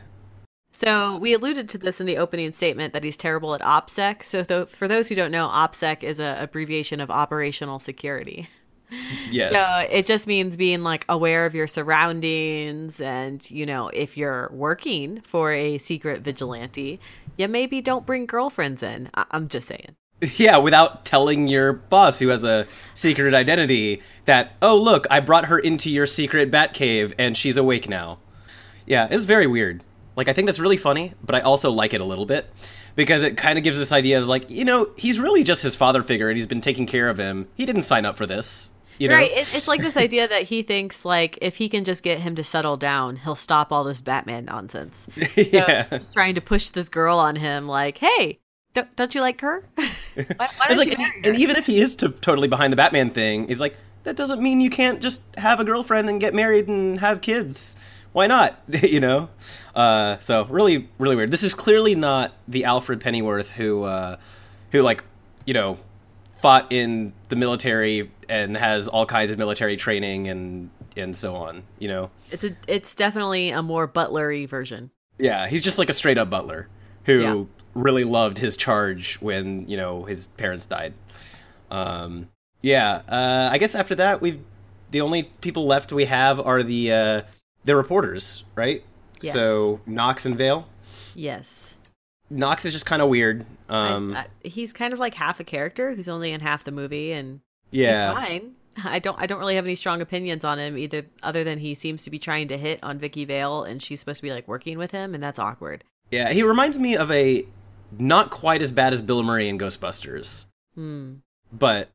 [0.73, 4.23] So we alluded to this in the opening statement that he's terrible at OPSEC.
[4.23, 8.49] So th- for those who don't know, OPSEC is an abbreviation of operational security.
[9.31, 9.53] Yes.
[9.53, 14.49] So it just means being like aware of your surroundings and, you know, if you're
[14.53, 17.01] working for a secret vigilante,
[17.37, 19.11] you maybe don't bring girlfriends in.
[19.15, 19.97] I- I'm just saying.
[20.37, 25.47] Yeah, without telling your boss who has a secret identity that, oh, look, I brought
[25.47, 28.19] her into your secret bat cave and she's awake now.
[28.87, 29.83] Yeah, it's very weird.
[30.17, 32.47] Like, I think that's really funny, but I also like it a little bit
[32.95, 35.75] because it kind of gives this idea of, like, you know, he's really just his
[35.75, 37.49] father figure and he's been taking care of him.
[37.55, 38.73] He didn't sign up for this.
[38.99, 39.15] You know?
[39.15, 39.31] Right.
[39.31, 42.35] It, it's like this idea that he thinks like if he can just get him
[42.37, 45.07] to settle down, he'll stop all this Batman nonsense.
[45.37, 45.87] So yeah.
[45.91, 48.39] he's trying to push this girl on him like, hey,
[48.75, 49.65] don't, don't you like her?
[49.77, 52.73] why, why don't like, you and, marry and even if he is to, totally behind
[52.73, 56.21] the Batman thing, he's like, that doesn't mean you can't just have a girlfriend and
[56.21, 57.77] get married and have kids.
[58.13, 58.59] Why not?
[58.69, 59.29] you know?
[59.75, 61.31] Uh, so really, really weird.
[61.31, 64.17] This is clearly not the Alfred Pennyworth who, uh,
[64.73, 65.05] who like,
[65.45, 65.79] you know,
[66.39, 71.63] fought in the military and has all kinds of military training and and so on.
[71.79, 72.11] You know?
[72.31, 74.91] It's a, it's definitely a more butlery version.
[75.19, 76.69] Yeah, he's just like a straight up butler
[77.05, 77.45] who Yeah.
[77.75, 80.95] really loved his charge when you know his parents died.
[81.71, 82.29] Um,
[82.63, 84.41] yeah, uh, I guess after that we've
[84.91, 87.23] the only people left we have are the uh,
[87.65, 88.83] the reporters, right?
[89.21, 89.33] Yes.
[89.35, 90.69] So Knox and Vale.
[91.15, 91.66] Yes.
[92.31, 93.47] Knox is just kind of weird.
[93.69, 96.73] Um, I, I, he's kind of like half a character who's only in half the
[96.73, 98.53] movie, and yeah, he's fine.
[98.85, 99.21] I don't.
[99.21, 102.11] I don't really have any strong opinions on him either, other than he seems to
[102.11, 104.91] be trying to hit on Vicky Vale, and she's supposed to be like working with
[104.91, 105.85] him, and that's awkward.
[106.11, 107.47] Yeah, he reminds me of a
[107.99, 111.15] not quite as bad as Bill Murray in Ghostbusters, Hmm.
[111.53, 111.89] but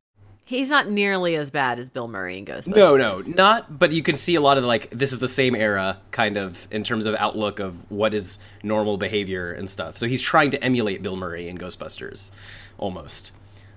[0.52, 2.76] He's not nearly as bad as Bill Murray in Ghostbusters.
[2.76, 3.78] no, no, not.
[3.78, 6.36] But you can see a lot of the, like this is the same era, kind
[6.36, 9.96] of in terms of outlook of what is normal behavior and stuff.
[9.96, 12.32] So he's trying to emulate Bill Murray in Ghostbusters,
[12.76, 13.32] almost,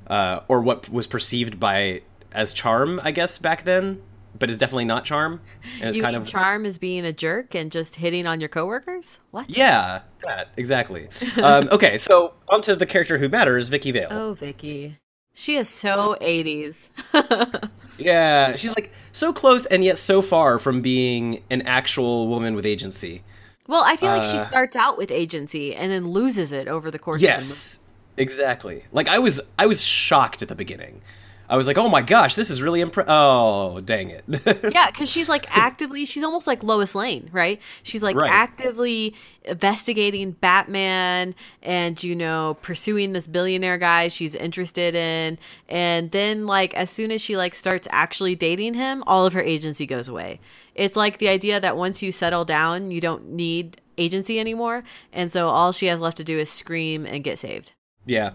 [0.08, 2.02] uh, or what was perceived by
[2.34, 4.02] as charm, I guess back then,
[4.38, 5.40] but is definitely not charm,
[5.80, 8.42] and it's You kind mean of charm is being a jerk and just hitting on
[8.42, 9.20] your coworkers.
[9.32, 9.56] What?
[9.56, 11.08] yeah, that exactly.
[11.42, 14.10] um, okay, so onto the character who matters, Vicky Vale.
[14.12, 14.98] Oh, Vicky.
[15.38, 16.89] She is so 80s.
[17.98, 22.65] Yeah, she's like so close and yet so far from being an actual woman with
[22.65, 23.24] agency.
[23.67, 26.91] well, I feel like she Uh, starts out with agency and then loses it over
[26.91, 27.38] the course of the movie.
[27.48, 27.80] Yes,
[28.17, 28.84] exactly.
[28.91, 31.02] Like I was, I was shocked at the beginning.
[31.49, 34.23] I was like, "Oh my gosh, this is really impre Oh, dang it!
[34.73, 37.62] yeah, because she's like actively, she's almost like Lois Lane, right?
[37.84, 38.31] She's like Right.
[38.31, 45.38] actively investigating Batman and, you know, pursuing this billionaire guy she's interested in.
[45.69, 49.41] And then, like, as soon as she like starts actually dating him, all of her
[49.41, 50.39] agency goes away.
[50.73, 54.84] It's like the idea that once you settle down, you don't need agency anymore.
[55.13, 57.73] And so all she has left to do is scream and get saved.
[58.05, 58.31] yeah,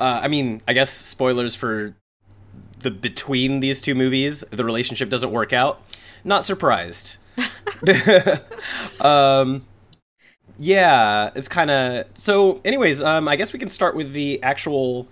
[0.00, 1.94] uh, I mean, I guess spoilers for
[2.84, 5.82] the between these two movies, the relationship doesn't work out.
[6.22, 7.16] Not surprised.
[9.00, 9.64] um,
[10.56, 12.60] yeah, it's kind of so.
[12.64, 15.08] Anyways, um, I guess we can start with the actual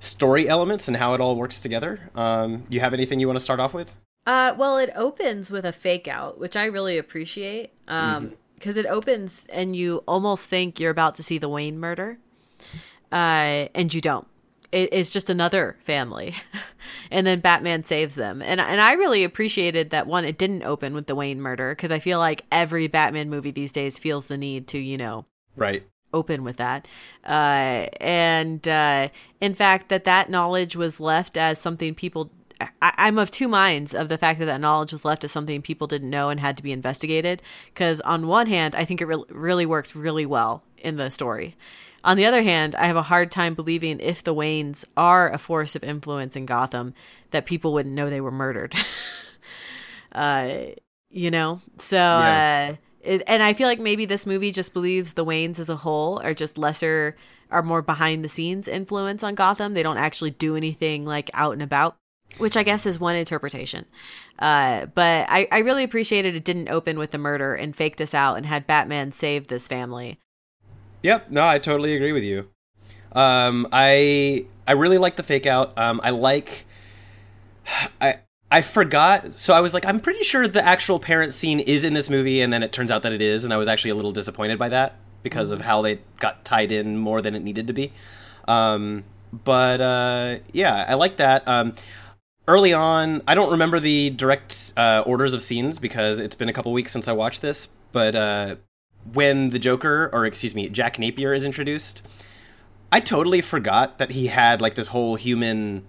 [0.00, 2.00] story elements and how it all works together.
[2.14, 3.94] Um, you have anything you want to start off with?
[4.26, 7.72] Uh, well, it opens with a fake out, which I really appreciate.
[7.86, 12.18] Um, because it opens and you almost think you're about to see the Wayne murder,
[13.10, 14.26] uh, and you don't.
[14.72, 16.34] It, it's just another family,
[17.10, 18.40] and then Batman saves them.
[18.42, 20.24] And and I really appreciated that one.
[20.24, 23.72] It didn't open with the Wayne murder because I feel like every Batman movie these
[23.72, 25.24] days feels the need to you know
[25.56, 25.82] Right.
[26.12, 26.86] open with that
[27.26, 29.08] uh, and uh,
[29.40, 32.30] in fact that that knowledge was left as something people
[32.60, 35.62] I, i'm of two minds of the fact that that knowledge was left as something
[35.62, 39.06] people didn't know and had to be investigated because on one hand i think it
[39.06, 41.56] re- really works really well in the story
[42.04, 45.38] on the other hand i have a hard time believing if the waynes are a
[45.38, 46.94] force of influence in gotham
[47.30, 48.74] that people wouldn't know they were murdered.
[50.12, 50.72] Uh
[51.10, 51.60] you know?
[51.78, 52.72] So Yeah.
[52.72, 55.76] uh it, and i feel like maybe this movie just believes the waynes as a
[55.76, 57.16] whole are just lesser
[57.50, 59.74] are more behind the scenes influence on gotham.
[59.74, 61.96] They don't actually do anything like out and about
[62.38, 63.84] which i guess is one interpretation.
[64.38, 68.14] Uh but i i really appreciated it didn't open with the murder and faked us
[68.14, 70.18] out and had batman save this family
[71.02, 71.30] Yep.
[71.30, 72.48] No, I totally agree with you.
[73.12, 75.76] Um, I I really like the fake out.
[75.78, 76.66] Um, I like.
[78.00, 79.32] I I forgot.
[79.32, 82.40] So I was like, I'm pretty sure the actual parent scene is in this movie,
[82.40, 84.58] and then it turns out that it is, and I was actually a little disappointed
[84.58, 87.92] by that because of how they got tied in more than it needed to be.
[88.48, 91.46] Um, but uh, yeah, I like that.
[91.46, 91.74] Um,
[92.48, 96.52] early on, I don't remember the direct uh, orders of scenes because it's been a
[96.52, 98.56] couple weeks since I watched this, but uh,
[99.12, 102.06] when the Joker, or excuse me, Jack Napier is introduced,
[102.92, 105.84] I totally forgot that he had like this whole human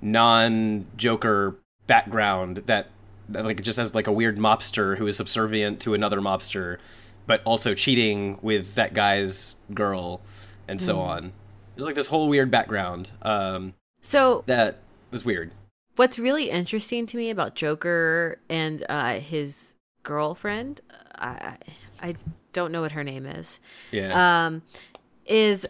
[0.00, 2.88] non-Joker background that,
[3.28, 6.78] that like just as like a weird mobster who is subservient to another mobster,
[7.26, 10.20] but also cheating with that guy's girl
[10.68, 11.32] and so on.
[11.74, 14.78] There's like this whole weird background um, so that
[15.10, 15.52] was weird.
[15.96, 20.80] what's really interesting to me about Joker and uh, his girlfriend,
[21.16, 21.56] I
[22.00, 22.14] I
[22.52, 23.60] don't know what her name is,
[23.90, 24.46] Yeah.
[24.46, 24.62] um,
[25.26, 25.66] is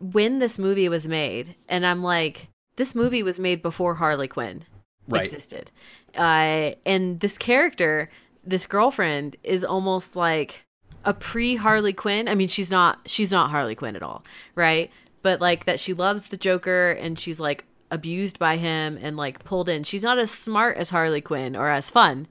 [0.00, 4.64] when this movie was made, and I'm like, this movie was made before Harley Quinn
[5.08, 5.24] Right.
[5.24, 5.70] existed,
[6.16, 8.10] uh, and this character,
[8.44, 10.64] this girlfriend, is almost like
[11.04, 12.28] a pre Harley Quinn.
[12.28, 14.90] I mean, she's not she's not Harley Quinn at all, right?
[15.22, 19.44] But like that she loves the Joker and she's like abused by him and like
[19.44, 19.82] pulled in.
[19.84, 22.26] She's not as smart as Harley Quinn or as fun.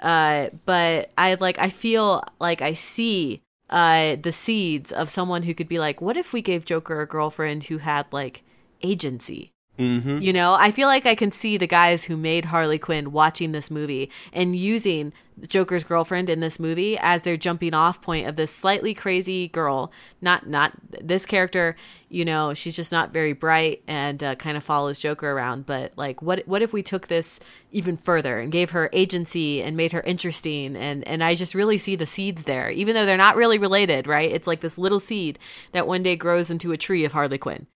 [0.00, 5.54] Uh but I like I feel like I see uh the seeds of someone who
[5.54, 8.42] could be like, what if we gave Joker a girlfriend who had like
[8.82, 9.52] agency?
[9.78, 10.18] Mm-hmm.
[10.18, 13.52] You know, I feel like I can see the guys who made Harley Quinn watching
[13.52, 15.12] this movie and using
[15.46, 19.92] Joker's girlfriend in this movie as their jumping off point of this slightly crazy girl.
[20.20, 21.76] Not not this character,
[22.08, 25.64] you know, she's just not very bright and uh, kind of follows Joker around.
[25.64, 27.38] But like, what what if we took this
[27.70, 30.76] even further and gave her agency and made her interesting?
[30.76, 34.08] And and I just really see the seeds there, even though they're not really related,
[34.08, 34.32] right?
[34.32, 35.38] It's like this little seed
[35.70, 37.68] that one day grows into a tree of Harley Quinn.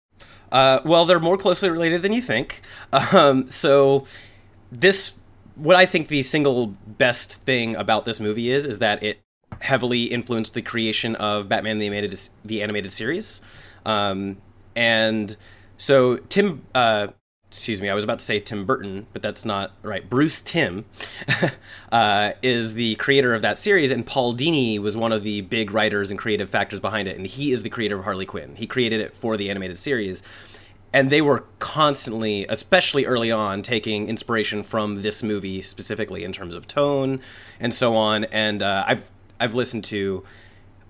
[0.51, 2.61] Uh, well, they're more closely related than you think.
[2.93, 4.07] Um, so
[4.71, 5.15] this,
[5.55, 9.21] what I think the single best thing about this movie is, is that it
[9.61, 13.41] heavily influenced the creation of Batman the animated the animated series,
[13.87, 14.39] um,
[14.77, 15.37] and
[15.79, 16.67] so Tim.
[16.75, 17.09] Uh,
[17.53, 20.09] excuse me, I was about to say Tim Burton, but that's not right.
[20.09, 20.87] Bruce Timm
[21.93, 25.71] uh, is the creator of that series, and Paul Dini was one of the big
[25.71, 28.57] writers and creative factors behind it, and he is the creator of Harley Quinn.
[28.57, 30.23] He created it for the animated series.
[30.95, 36.55] And they were constantly, especially early on, taking inspiration from this movie specifically in terms
[36.55, 37.21] of tone
[37.61, 38.25] and so on.
[38.25, 39.11] And uh, I've
[39.41, 40.23] I've listened to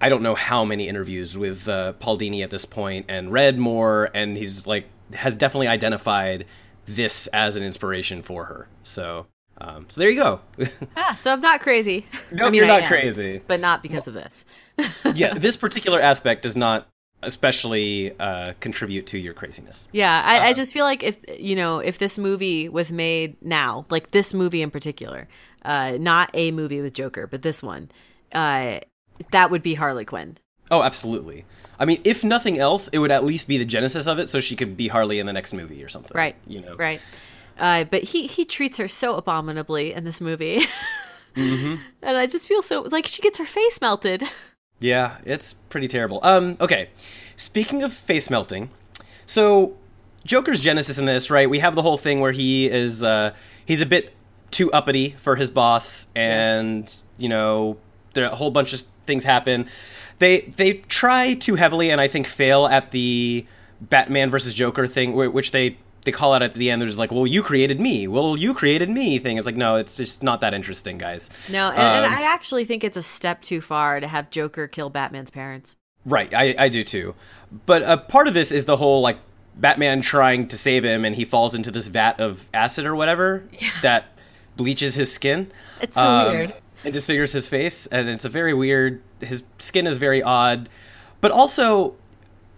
[0.01, 3.59] I don't know how many interviews with uh, Paul Dini at this point and read
[3.59, 6.47] more, and he's like has definitely identified
[6.87, 8.69] this as an inspiration for her.
[8.83, 9.27] So,
[9.59, 10.41] um, so there you go.
[10.97, 12.07] ah, so I'm not crazy.
[12.31, 14.45] No, I mean, you're not am, crazy, but not because well, of this.
[15.15, 16.89] yeah, this particular aspect does not
[17.23, 19.89] especially uh, contribute to your craziness.
[19.93, 23.37] Yeah, I, uh, I, just feel like if you know if this movie was made
[23.43, 25.29] now, like this movie in particular,
[25.65, 27.91] uh, not a movie with Joker, but this one,
[28.33, 28.81] uh,
[29.31, 30.37] that would be Harley Quinn.
[30.73, 31.45] Oh, absolutely.
[31.79, 34.41] I mean, if nothing else, it would at least be the genesis of it, so
[34.41, 36.13] she could be Harley in the next movie or something.
[36.15, 36.35] Right.
[36.47, 36.75] You know.
[36.75, 37.01] Right.
[37.59, 40.61] Uh, but he he treats her so abominably in this movie,
[41.37, 41.77] mm-hmm.
[42.03, 44.25] and I just feel so like she gets her face melted.
[44.81, 46.19] Yeah, it's pretty terrible.
[46.23, 46.89] Um, okay.
[47.37, 48.71] Speaking of face melting,
[49.27, 49.77] so
[50.25, 51.49] Joker's genesis in this, right?
[51.49, 53.35] We have the whole thing where he is uh
[53.67, 54.15] he's a bit
[54.51, 57.05] too uppity for his boss and yes.
[57.19, 57.77] you know,
[58.15, 59.69] there are a whole bunch of things happen.
[60.23, 63.45] They they try too heavily and I think fail at the
[63.81, 66.81] Batman versus Joker thing which they they call out at the end.
[66.81, 68.07] They're just like, "Well, you created me.
[68.07, 69.37] Well, you created me." Thing.
[69.37, 71.29] It's like, no, it's just not that interesting, guys.
[71.51, 74.69] No, and, um, and I actually think it's a step too far to have Joker
[74.69, 75.75] kill Batman's parents.
[76.05, 77.17] Right, I, I do too.
[77.67, 79.19] But a part of this is the whole like
[79.57, 83.43] Batman trying to save him, and he falls into this vat of acid or whatever
[83.61, 83.71] yeah.
[83.83, 84.05] that
[84.57, 85.51] bleaches his skin.
[85.81, 86.55] It's so um, weird.
[86.85, 89.03] It disfigures his face, and it's a very weird.
[89.21, 90.69] His skin is very odd,
[91.21, 91.95] but also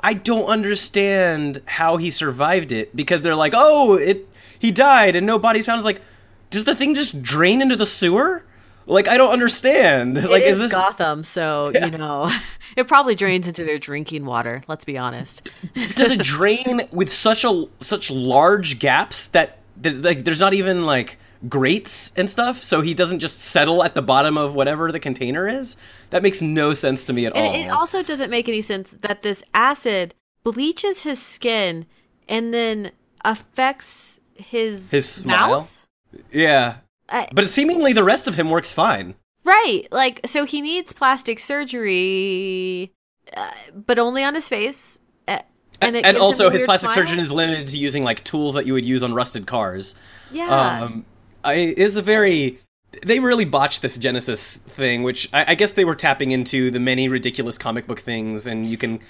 [0.04, 5.26] I don't understand how he survived it because they're like, oh, it he died and
[5.26, 5.78] no body's found.
[5.78, 6.02] It's like,
[6.50, 8.44] does the thing just drain into the sewer?
[8.86, 10.18] Like I don't understand.
[10.18, 11.24] It like is, is this Gotham?
[11.24, 11.86] So yeah.
[11.86, 12.30] you know,
[12.76, 14.62] it probably drains into their drinking water.
[14.68, 15.48] Let's be honest.
[15.94, 20.84] Does it drain with such a such large gaps that there's, like there's not even
[20.84, 25.00] like grates and stuff, so he doesn't just settle at the bottom of whatever the
[25.00, 25.76] container is.
[26.10, 27.54] That makes no sense to me at and all.
[27.54, 31.86] It also doesn't make any sense that this acid bleaches his skin
[32.28, 32.92] and then
[33.24, 35.48] affects his his smile.
[35.48, 35.86] Mouth?
[36.30, 36.76] Yeah,
[37.32, 39.14] but seemingly the rest of him works fine.
[39.44, 42.92] Right, like so he needs plastic surgery,
[43.36, 44.98] uh, but only on his face.
[45.28, 45.40] Uh,
[45.80, 47.04] and, and also his plastic smile?
[47.04, 49.94] surgeon is limited to using like tools that you would use on rusted cars.
[50.30, 50.82] Yeah.
[50.82, 51.04] Um,
[51.52, 52.58] is a very
[53.02, 56.80] they really botched this Genesis thing, which I, I, guess they were tapping into the
[56.80, 59.00] many ridiculous comic book things, and you can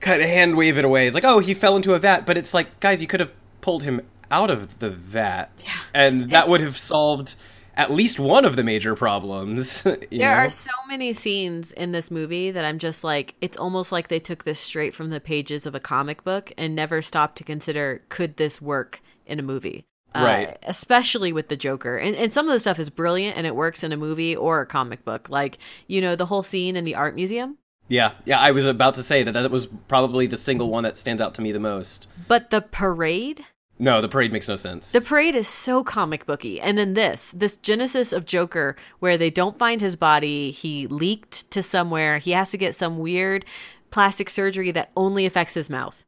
[0.00, 1.06] kind of hand wave it away.
[1.06, 3.32] It's like, oh, he fell into a vat, but it's like, guys, you could have
[3.60, 5.72] pulled him out of the vat, yeah.
[5.94, 7.36] and that would have solved
[7.74, 9.82] at least one of the major problems.
[9.84, 10.26] there know?
[10.26, 14.18] are so many scenes in this movie that I'm just like, it's almost like they
[14.18, 18.02] took this straight from the pages of a comic book and never stopped to consider
[18.08, 19.86] could this work in a movie.
[20.18, 20.58] Uh, right.
[20.62, 21.96] Especially with the Joker.
[21.96, 24.60] And, and some of the stuff is brilliant and it works in a movie or
[24.60, 25.28] a comic book.
[25.30, 27.58] Like, you know, the whole scene in the art museum.
[27.88, 30.98] Yeah, yeah, I was about to say that that was probably the single one that
[30.98, 32.06] stands out to me the most.
[32.26, 33.40] But the parade?
[33.78, 34.92] No, the parade makes no sense.
[34.92, 36.60] The parade is so comic booky.
[36.60, 41.50] And then this, this genesis of Joker where they don't find his body, he leaked
[41.52, 43.44] to somewhere, he has to get some weird
[43.90, 46.04] plastic surgery that only affects his mouth.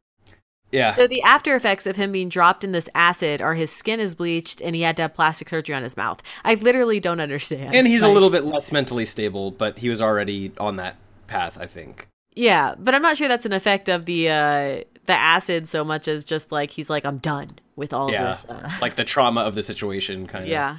[0.71, 0.95] Yeah.
[0.95, 4.15] So the after effects of him being dropped in this acid are his skin is
[4.15, 6.21] bleached and he had to have plastic surgery on his mouth.
[6.43, 7.75] I literally don't understand.
[7.75, 10.95] And he's a little bit less mentally stable, but he was already on that
[11.27, 12.07] path, I think.
[12.33, 16.07] Yeah, but I'm not sure that's an effect of the uh the acid so much
[16.07, 18.45] as just like he's like I'm done with all yeah, this.
[18.45, 18.71] Uh...
[18.81, 20.49] Like the trauma of the situation kind of.
[20.49, 20.77] Yeah.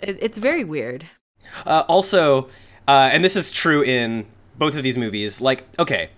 [0.00, 1.06] It, it's very weird.
[1.66, 2.48] Uh, also,
[2.88, 6.10] uh, and this is true in both of these movies, like okay,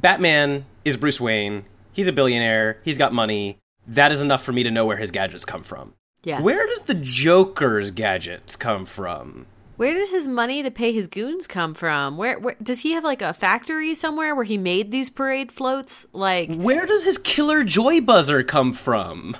[0.00, 1.64] Batman is Bruce Wayne
[1.94, 3.58] he's a billionaire, he's got money.
[3.86, 5.94] that is enough for me to know where his gadgets come from.
[6.22, 6.40] Yes.
[6.42, 9.46] Where does the Joker's gadgets come from?
[9.76, 12.16] Where does his money to pay his goons come from?
[12.16, 16.06] Where, where does he have like a factory somewhere where he made these parade floats?
[16.12, 19.36] Like, Where does his killer joy buzzer come from?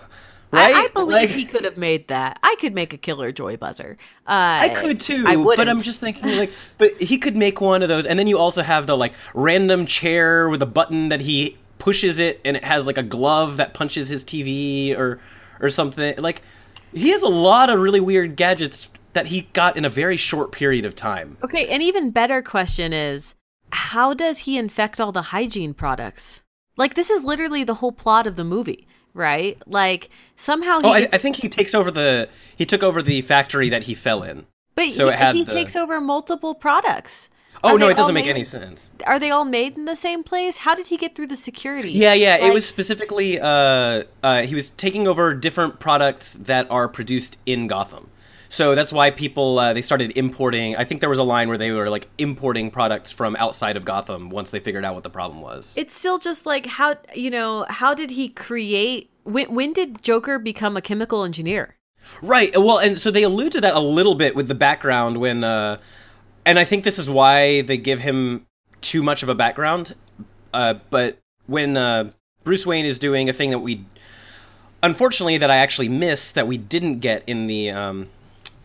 [0.51, 0.75] Right?
[0.75, 2.39] I believe Like- he could have made that.
[2.43, 3.97] I could make a killer joy buzzer.
[4.27, 4.31] Uh,
[4.63, 5.69] I could too, I but wouldn't.
[5.71, 8.63] I'm just thinking like, but he could make one of those, and then you also
[8.63, 12.87] have the like random chair with a button that he pushes it, and it has
[12.87, 15.19] like a glove that punches his TV or
[15.61, 16.15] or something.
[16.19, 16.43] Like,
[16.93, 20.51] he has a lot of really weird gadgets that he got in a very short
[20.53, 21.37] period of time.
[21.43, 23.35] Okay, an even better question is
[23.71, 26.41] how does he infect all the hygiene products?
[26.77, 29.57] Like this is literally the whole plot of the movie, right?
[29.67, 33.23] Like somehow he Oh, I, I think he takes over the he took over the
[33.23, 34.47] factory that he fell in.
[34.75, 37.29] but so he, he the- takes over multiple products.
[37.65, 38.91] Oh no, it doesn't make made- any sense.
[39.07, 40.59] Are they all made in the same place?
[40.59, 41.91] How did he get through the security?
[41.93, 42.37] Yeah, yeah.
[42.37, 47.39] Like- it was specifically uh, uh, he was taking over different products that are produced
[47.47, 48.11] in Gotham.
[48.49, 50.77] So that's why people uh, they started importing.
[50.77, 53.85] I think there was a line where they were like importing products from outside of
[53.85, 55.75] Gotham once they figured out what the problem was.
[55.77, 59.11] It's still just like how you know how did he create?
[59.25, 61.77] When, when did Joker become a chemical engineer?
[62.23, 62.53] Right.
[62.55, 65.79] Well, and so they allude to that a little bit with the background when, uh,
[66.47, 68.47] and I think this is why they give him
[68.81, 69.95] too much of a background.
[70.53, 72.11] Uh, but when uh,
[72.45, 73.85] Bruce Wayne is doing a thing that we,
[74.83, 78.09] unfortunately, that I actually missed that we didn't get in the um,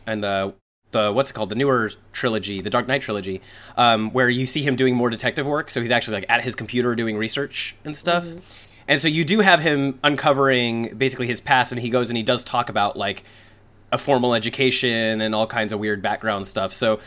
[0.06, 0.54] and the
[0.92, 3.42] the what's it called the newer trilogy, the Dark Knight trilogy,
[3.78, 5.70] um, where you see him doing more detective work.
[5.72, 8.26] So he's actually like at his computer doing research and stuff.
[8.88, 12.24] And so you do have him uncovering basically his past, and he goes and he
[12.24, 13.24] does talk about like
[13.92, 16.74] a formal education and all kinds of weird background stuff.
[16.74, 17.00] So,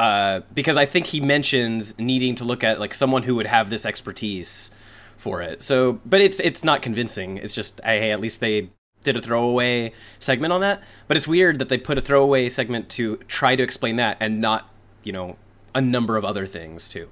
[0.00, 3.68] uh, because I think he mentions needing to look at like someone who would have
[3.68, 4.70] this expertise
[5.18, 5.62] for it.
[5.62, 7.36] So, but it's it's not convincing.
[7.36, 8.70] It's just hey, at least they
[9.02, 10.82] did a throwaway segment on that.
[11.06, 14.40] But it's weird that they put a throwaway segment to try to explain that and
[14.40, 14.70] not
[15.04, 15.36] you know
[15.74, 17.10] a number of other things too.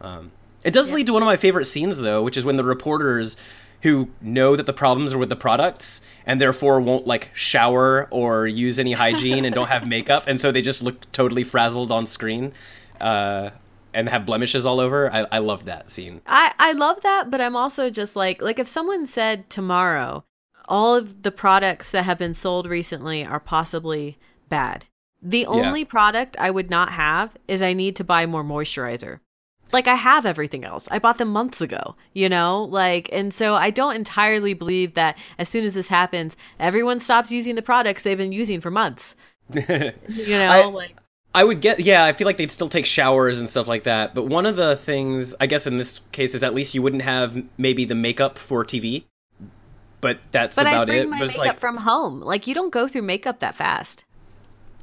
[0.00, 0.30] Um,
[0.64, 3.36] it does lead to one of my favorite scenes though, which is when the reporters
[3.82, 8.46] who know that the problems are with the products and therefore won't like shower or
[8.46, 12.06] use any hygiene and don't have makeup and so they just look totally frazzled on
[12.06, 12.52] screen
[13.00, 13.50] uh,
[13.94, 15.12] and have blemishes all over.
[15.12, 16.22] I, I love that scene.
[16.26, 20.24] I I love that, but I'm also just like like if someone said tomorrow
[20.68, 24.16] all of the products that have been sold recently are possibly
[24.48, 24.86] bad.
[25.20, 29.20] The only product I would not have is I need to buy more moisturizer.
[29.72, 30.88] Like I have everything else.
[30.90, 32.64] I bought them months ago, you know?
[32.64, 37.32] Like and so I don't entirely believe that as soon as this happens, everyone stops
[37.32, 39.16] using the products they've been using for months.
[39.54, 40.96] You know, I- like
[41.34, 44.14] I would get, yeah, I feel like they'd still take showers and stuff like that.
[44.14, 47.00] But one of the things, I guess in this case, is at least you wouldn't
[47.00, 49.04] have maybe the makeup for TV.
[50.02, 51.08] But that's but I about bring it.
[51.08, 52.20] my but it's makeup like, from home.
[52.20, 54.04] Like you don't go through makeup that fast.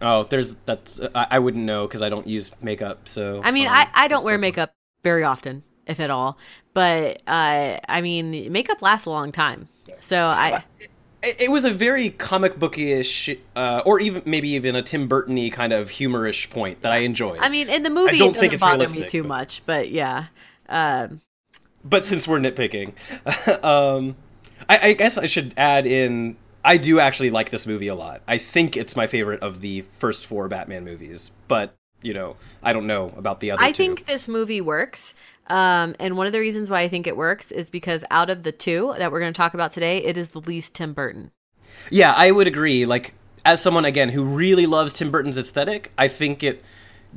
[0.02, 3.08] oh, there's that's I, I wouldn't know because I don't use makeup.
[3.08, 4.74] So I mean, um, I, I don't wear makeup
[5.04, 6.38] very often, if at all.
[6.74, 9.68] But uh, I mean, makeup lasts a long time.
[10.00, 10.64] So I,
[11.22, 15.50] it, it was a very comic bookish, uh, or even maybe even a Tim Burton-y
[15.52, 17.40] kind of humorish point that I enjoyed.
[17.42, 19.66] I mean, in the movie, don't it think doesn't bother me too but- much.
[19.66, 20.28] But yeah,
[20.68, 21.22] um,
[21.84, 22.94] but since we're nitpicking,
[23.64, 24.16] um,
[24.68, 26.38] I, I guess I should add in.
[26.64, 28.22] I do actually like this movie a lot.
[28.28, 32.74] I think it's my favorite of the first four Batman movies, but you know, I
[32.74, 33.84] don't know about the other I two.
[33.84, 35.14] think this movie works.
[35.48, 38.44] Um, and one of the reasons why I think it works is because out of
[38.44, 41.32] the two that we're going to talk about today, it is the least Tim Burton.
[41.90, 42.86] Yeah, I would agree.
[42.86, 46.64] Like, as someone again who really loves Tim Burton's aesthetic, I think it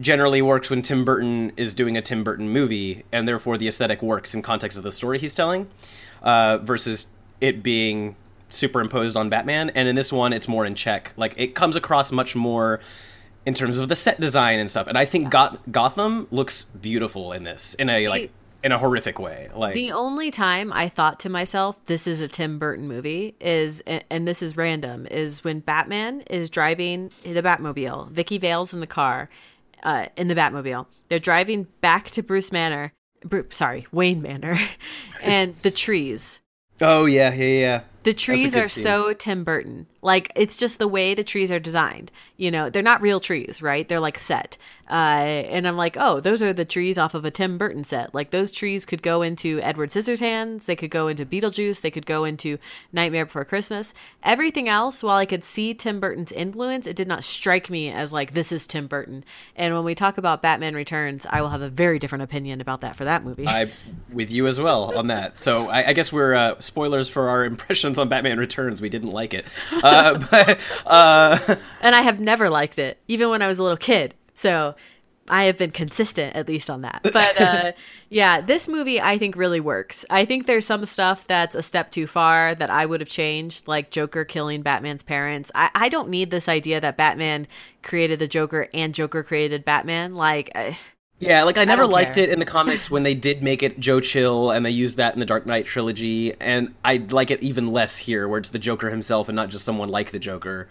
[0.00, 4.00] generally works when Tim Burton is doing a Tim Burton movie, and therefore the aesthetic
[4.00, 5.68] works in context of the story he's telling,
[6.22, 7.06] uh, versus
[7.42, 8.16] it being
[8.48, 9.70] superimposed on Batman.
[9.70, 11.12] And in this one, it's more in check.
[11.16, 12.80] Like, it comes across much more
[13.46, 14.86] in terms of the set design and stuff.
[14.86, 18.30] And I think Goth- Gotham looks beautiful in this in a like
[18.64, 19.48] in a horrific way.
[19.54, 23.82] Like, The only time I thought to myself, this is a Tim Burton movie, is,
[23.86, 28.10] and this is random, is when Batman is driving the Batmobile.
[28.12, 29.28] Vicki Vale's in the car,
[29.82, 30.86] uh, in the Batmobile.
[31.08, 32.92] They're driving back to Bruce Manor,
[33.24, 34.56] Bru- sorry, Wayne Manor,
[35.24, 36.40] and the trees.
[36.80, 37.80] oh yeah, yeah, yeah.
[38.02, 38.82] The trees are scene.
[38.82, 39.86] so Tim Burton.
[40.04, 42.10] Like it's just the way the trees are designed.
[42.36, 43.88] You know, they're not real trees, right?
[43.88, 44.56] They're like set.
[44.90, 48.12] Uh, and I'm like, oh, those are the trees off of a Tim Burton set.
[48.12, 50.64] Like those trees could go into Edward Scissorhands.
[50.64, 51.80] They could go into Beetlejuice.
[51.80, 52.58] They could go into
[52.92, 53.94] Nightmare Before Christmas.
[54.24, 58.12] Everything else, while I could see Tim Burton's influence, it did not strike me as
[58.12, 59.24] like this is Tim Burton.
[59.54, 62.80] And when we talk about Batman Returns, I will have a very different opinion about
[62.80, 63.46] that for that movie.
[63.46, 63.70] I
[64.12, 65.40] with you as well on that.
[65.40, 68.80] So I, I guess we're uh, spoilers for our impression on Batman Returns.
[68.80, 69.46] We didn't like it,
[69.82, 73.76] uh, but uh, and I have never liked it, even when I was a little
[73.76, 74.14] kid.
[74.34, 74.74] So
[75.28, 77.00] I have been consistent at least on that.
[77.02, 77.72] But uh,
[78.10, 80.04] yeah, this movie I think really works.
[80.10, 83.68] I think there's some stuff that's a step too far that I would have changed,
[83.68, 85.50] like Joker killing Batman's parents.
[85.54, 87.46] I, I don't need this idea that Batman
[87.82, 90.14] created the Joker and Joker created Batman.
[90.14, 90.50] Like.
[90.54, 90.78] I,
[91.22, 92.24] yeah, like I never don't liked care.
[92.24, 95.14] it in the comics when they did make it Joe Chill and they used that
[95.14, 98.58] in the Dark Knight trilogy, and I like it even less here, where it's the
[98.58, 100.68] Joker himself and not just someone like the Joker.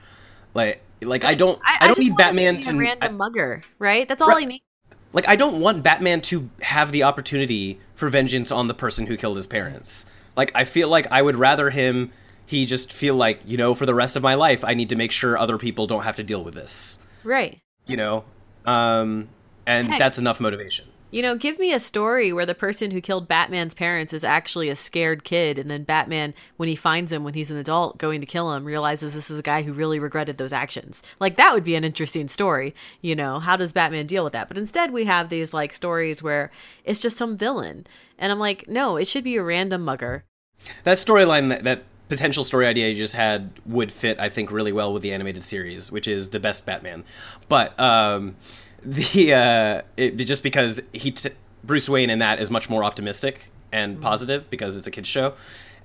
[0.54, 3.64] Like, like I don't, I, don't just need Batman be to a random I- mugger,
[3.80, 4.08] right?
[4.08, 4.44] That's all Right.
[4.44, 4.62] I need.
[5.14, 9.16] like I don't want Batman to have the opportunity for vengeance on the person who
[9.18, 10.06] killed his parents.
[10.36, 12.12] Like I feel like I would rather him
[12.46, 14.96] he just feel like, you know, for the rest of my life I need to
[14.98, 17.00] make sure other people don't have to deal with this.
[17.24, 17.60] Right.
[17.88, 18.26] You know?
[18.66, 19.30] Um
[19.66, 20.00] and Heck.
[20.00, 20.86] that's enough motivation.
[21.12, 24.70] You know, give me a story where the person who killed Batman's parents is actually
[24.70, 28.22] a scared kid, and then Batman, when he finds him when he's an adult going
[28.22, 31.04] to kill him, realizes this is a guy who really regretted those actions.
[31.20, 32.74] Like, that would be an interesting story.
[33.02, 34.48] You know, how does Batman deal with that?
[34.48, 36.50] But instead, we have these, like, stories where
[36.86, 37.88] it's just some villain.
[38.18, 40.24] And I'm like, no, it should be a random mugger.
[40.86, 44.74] That storyline that, that potential story idea you just had would fit I think really
[44.74, 47.06] well with the animated series, which is the best Batman.
[47.48, 48.36] But um
[48.84, 51.30] the uh it, just because he t-
[51.64, 55.34] Bruce Wayne in that is much more optimistic and positive because it's a kids show.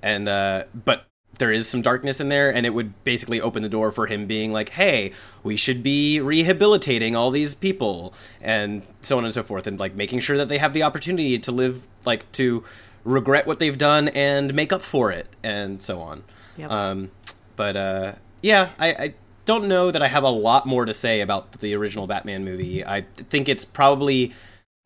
[0.01, 1.05] And uh but
[1.37, 4.25] there is some darkness in there and it would basically open the door for him
[4.25, 5.11] being like hey
[5.43, 9.93] we should be rehabilitating all these people and so on and so forth and like
[9.93, 12.63] making sure that they have the opportunity to live like to
[13.03, 16.23] regret what they've done and make up for it and so on.
[16.57, 16.71] Yep.
[16.71, 17.11] um
[17.55, 19.13] but uh yeah I, I
[19.47, 22.85] don't know that i have a lot more to say about the original batman movie
[22.85, 24.31] i think it's probably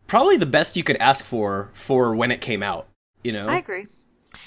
[0.07, 2.87] probably the best you could ask for for when it came out
[3.23, 3.87] you know I agree.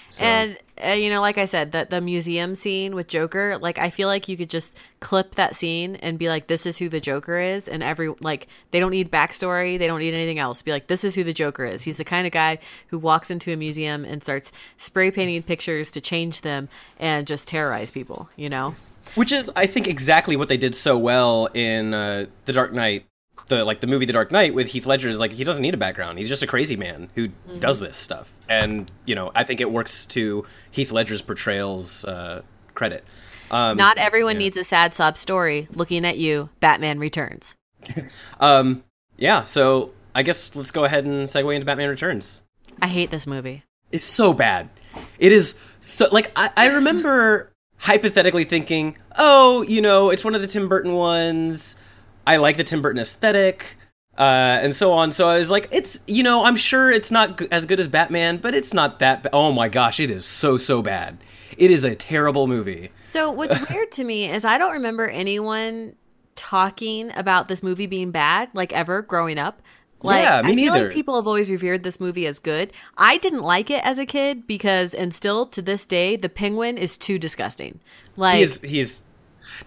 [0.09, 3.79] So- And uh, you know, like I said, that the museum scene with Joker, like
[3.79, 6.89] I feel like you could just clip that scene and be like, "This is who
[6.89, 10.63] the Joker is," and every like they don't need backstory, they don't need anything else.
[10.63, 12.59] Be like, "This is who the Joker is." He's the kind of guy
[12.89, 17.47] who walks into a museum and starts spray painting pictures to change them and just
[17.47, 18.29] terrorize people.
[18.37, 18.75] You know?
[19.15, 23.07] Which is, I think, exactly what they did so well in uh, the Dark Knight,
[23.49, 25.09] the like the movie The Dark Knight with Heath Ledger.
[25.09, 27.29] Is like he doesn't need a background; he's just a crazy man who
[27.59, 32.43] does this stuff, and you know, I think it works to Heath Ledger's portrayal's uh,
[32.75, 33.05] credit.
[33.51, 35.69] Um, Not everyone needs a sad sob story.
[35.73, 37.55] Looking at you, Batman Returns.
[38.41, 38.83] Um,
[39.17, 42.43] yeah, so I guess let's go ahead and segue into Batman Returns.
[42.81, 43.63] I hate this movie.
[43.93, 44.71] It's so bad.
[45.19, 50.41] It is so like I, I remember hypothetically thinking, oh, you know, it's one of
[50.41, 51.77] the Tim Burton ones.
[52.27, 53.77] I like the Tim Burton aesthetic,
[54.19, 55.13] uh, and so on.
[55.13, 57.89] So I was like, it's you know, I'm sure it's not g- as good as
[57.89, 59.23] Batman, but it's not that.
[59.23, 61.19] Ba- oh my gosh, it is so so bad.
[61.59, 62.91] It is a terrible movie.
[63.03, 65.95] So what's weird to me is I don't remember anyone
[66.35, 69.61] talking about this movie being bad, like ever growing up.
[70.05, 70.85] Like Yeah, me I feel neither.
[70.87, 72.73] like people have always revered this movie as good.
[72.99, 76.77] I didn't like it as a kid because and still to this day the penguin
[76.79, 77.81] is too disgusting.
[78.17, 79.03] Like He is he's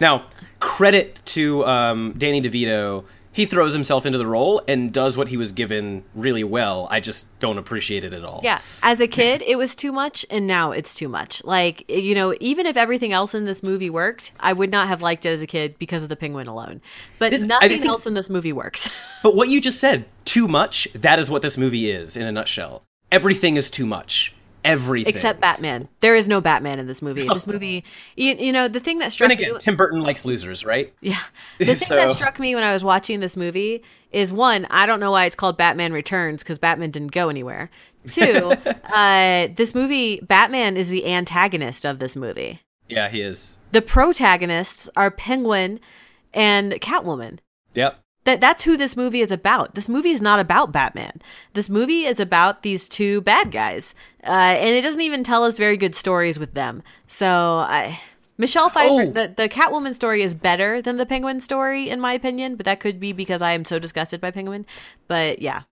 [0.00, 0.26] now
[0.60, 3.04] credit to um, Danny DeVito.
[3.32, 6.88] He throws himself into the role and does what he was given really well.
[6.90, 8.40] I just don't appreciate it at all.
[8.42, 11.44] Yeah, as a kid, it was too much, and now it's too much.
[11.44, 15.02] Like, you know, even if everything else in this movie worked, I would not have
[15.02, 16.80] liked it as a kid because of the penguin alone.
[17.18, 18.88] But This- nothing else in this movie works.
[19.22, 22.30] But what you just said, too much, that is what this movie is in a
[22.32, 22.84] nutshell.
[23.10, 24.32] Everything is too much.
[24.68, 25.14] Everything.
[25.14, 25.88] Except Batman.
[26.00, 27.26] There is no Batman in this movie.
[27.26, 27.84] This movie,
[28.16, 29.60] you, you know, the thing that struck And again, me.
[29.60, 30.92] Tim Burton likes losers, right?
[31.00, 31.18] Yeah.
[31.58, 35.00] The thing that struck me when I was watching this movie is one, I don't
[35.00, 37.70] know why it's called Batman Returns because Batman didn't go anywhere.
[38.10, 38.52] Two,
[38.92, 42.60] uh, this movie, Batman is the antagonist of this movie.
[42.88, 43.58] Yeah, he is.
[43.72, 45.80] The protagonists are Penguin
[46.32, 47.38] and Catwoman.
[47.74, 47.98] Yep.
[48.28, 49.74] That that's who this movie is about.
[49.74, 51.22] This movie is not about Batman.
[51.54, 55.56] This movie is about these two bad guys, uh, and it doesn't even tell us
[55.56, 56.82] very good stories with them.
[57.06, 57.26] So,
[57.60, 57.98] I,
[58.36, 59.10] Michelle Pfeiffer, Oh.
[59.12, 62.56] the the Catwoman story is better than the Penguin story, in my opinion.
[62.56, 64.66] But that could be because I am so disgusted by Penguin.
[65.06, 65.62] But yeah,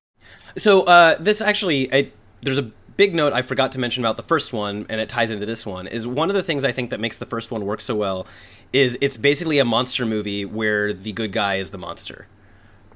[0.56, 4.22] So uh, this actually, I, there's a big note I forgot to mention about the
[4.22, 5.86] first one, and it ties into this one.
[5.88, 8.26] Is one of the things I think that makes the first one work so well
[8.72, 12.28] is it's basically a monster movie where the good guy is the monster.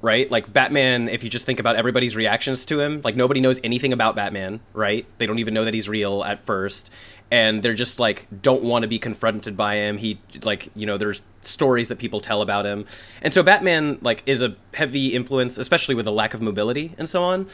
[0.03, 0.31] Right?
[0.31, 3.93] Like Batman, if you just think about everybody's reactions to him, like nobody knows anything
[3.93, 5.07] about Batman, right?
[5.19, 6.91] They don't even know that he's real at first.
[7.31, 9.99] And they're just like don't want to be confronted by him.
[9.99, 12.87] He like, you know, there's stories that people tell about him.
[13.21, 17.09] And so Batman like is a heavy influence, especially with the lack of mobility and
[17.09, 17.47] so on.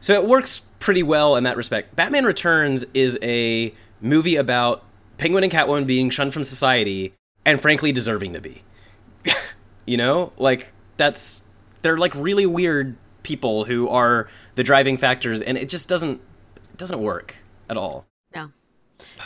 [0.00, 1.96] So it works pretty well in that respect.
[1.96, 4.84] Batman Returns is a movie about
[5.18, 7.14] Penguin and Catwoman being shunned from society
[7.44, 8.62] and frankly deserving to be.
[9.86, 11.42] you know, like that's
[11.86, 16.20] they're like really weird people who are the driving factors, and it just doesn't
[16.56, 17.36] it doesn't work
[17.70, 18.04] at all.
[18.34, 18.50] No,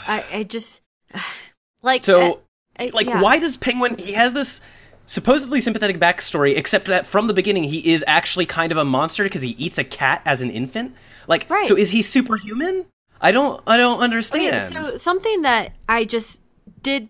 [0.06, 0.82] I I just
[1.82, 2.40] like So,
[2.78, 3.20] I- I- like, yeah.
[3.20, 3.96] why does Penguin?
[3.98, 4.60] He has this
[5.06, 9.24] supposedly sympathetic backstory, except that from the beginning he is actually kind of a monster
[9.24, 10.94] because he eats a cat as an infant.
[11.26, 11.66] Like, Right.
[11.66, 12.86] so is he superhuman?
[13.20, 14.72] I don't, I don't oh, Okay, understand.
[14.72, 16.40] so something that I just
[16.82, 17.08] did.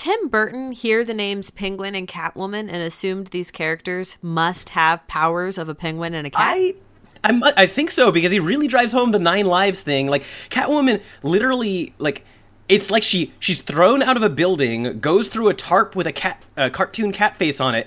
[0.00, 5.58] Tim Burton hear the names Penguin and Catwoman and assumed these characters must have powers
[5.58, 6.40] of a penguin and a cat.
[6.42, 6.74] I.
[7.22, 10.06] I'm, I think so because he really drives home the nine lives thing.
[10.06, 12.24] Like Catwoman, literally, like
[12.66, 16.12] it's like she she's thrown out of a building, goes through a tarp with a
[16.12, 17.86] cat, a cartoon cat face on it,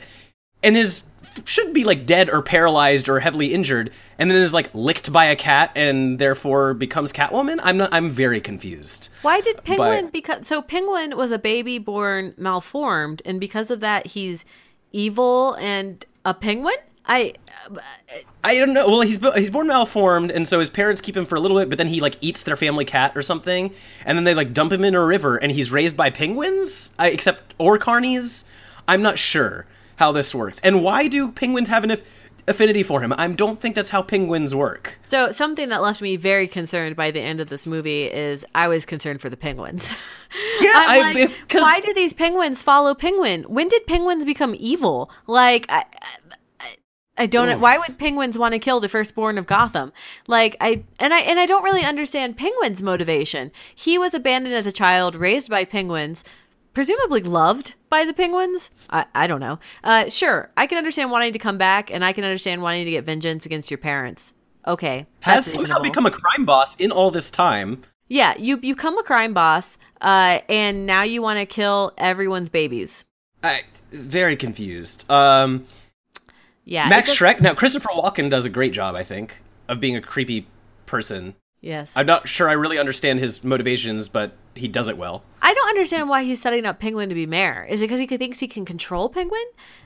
[0.64, 1.04] and is
[1.46, 5.26] should be like dead or paralyzed or heavily injured, and then is like licked by
[5.26, 7.60] a cat and therefore becomes Catwoman.
[7.64, 7.90] I'm not.
[7.92, 9.10] I'm very confused.
[9.22, 13.80] Why did Penguin But- because so Penguin was a baby born malformed and because of
[13.82, 14.46] that he's
[14.92, 16.76] evil and a penguin?
[17.06, 17.34] I
[17.70, 17.80] uh,
[18.46, 18.88] I don't know.
[18.88, 21.68] Well, he's he's born malformed, and so his parents keep him for a little bit,
[21.68, 23.74] but then he like eats their family cat or something,
[24.06, 27.10] and then they like dump him in a river, and he's raised by penguins, I,
[27.10, 28.46] except or carnies.
[28.88, 29.66] I'm not sure
[30.04, 32.02] how this works, and why do penguins have an aff-
[32.48, 33.14] affinity for him?
[33.18, 35.00] I don't think that's how penguins work.
[35.02, 38.68] so something that left me very concerned by the end of this movie is I
[38.68, 39.96] was concerned for the penguins.
[40.60, 43.44] Yeah, I'm I- like, if- why do these penguins follow penguin?
[43.44, 45.10] When did penguins become evil?
[45.26, 45.86] Like I,
[46.60, 46.76] I,
[47.24, 47.58] I don't know.
[47.60, 49.94] Why would penguins want to kill the firstborn of Gotham?
[50.28, 53.52] Like I and I and I don't really understand penguin's motivation.
[53.74, 56.24] He was abandoned as a child, raised by penguins,
[56.74, 58.70] presumably loved by the penguins.
[58.90, 59.60] I, I don't know.
[59.84, 62.92] Uh, sure, I can understand wanting to come back, and I can understand wanting to
[62.92, 64.34] get vengeance against your parents.
[64.66, 67.82] Okay, Has somehow become a crime boss in all this time.
[68.08, 72.50] Yeah, you you become a crime boss, uh, and now you want to kill everyone's
[72.50, 73.04] babies.
[73.44, 75.10] I very confused.
[75.12, 75.66] Um,
[76.66, 77.42] Yeah, Max does- Shreck.
[77.42, 80.48] Now Christopher Walken does a great job, I think, of being a creepy
[80.86, 81.36] person.
[81.60, 85.24] Yes, I'm not sure I really understand his motivations, but he does it well.
[85.42, 87.66] I don't understand why he's setting up Penguin to be mayor.
[87.70, 89.44] Is it because he thinks he can control Penguin?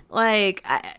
[0.09, 0.95] Like, I,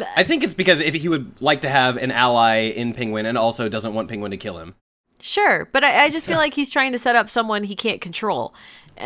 [0.00, 3.26] I, I think it's because if he would like to have an ally in Penguin
[3.26, 4.74] and also doesn't want Penguin to kill him.
[5.20, 8.00] sure, but I, I just feel like he's trying to set up someone he can't
[8.00, 8.54] control,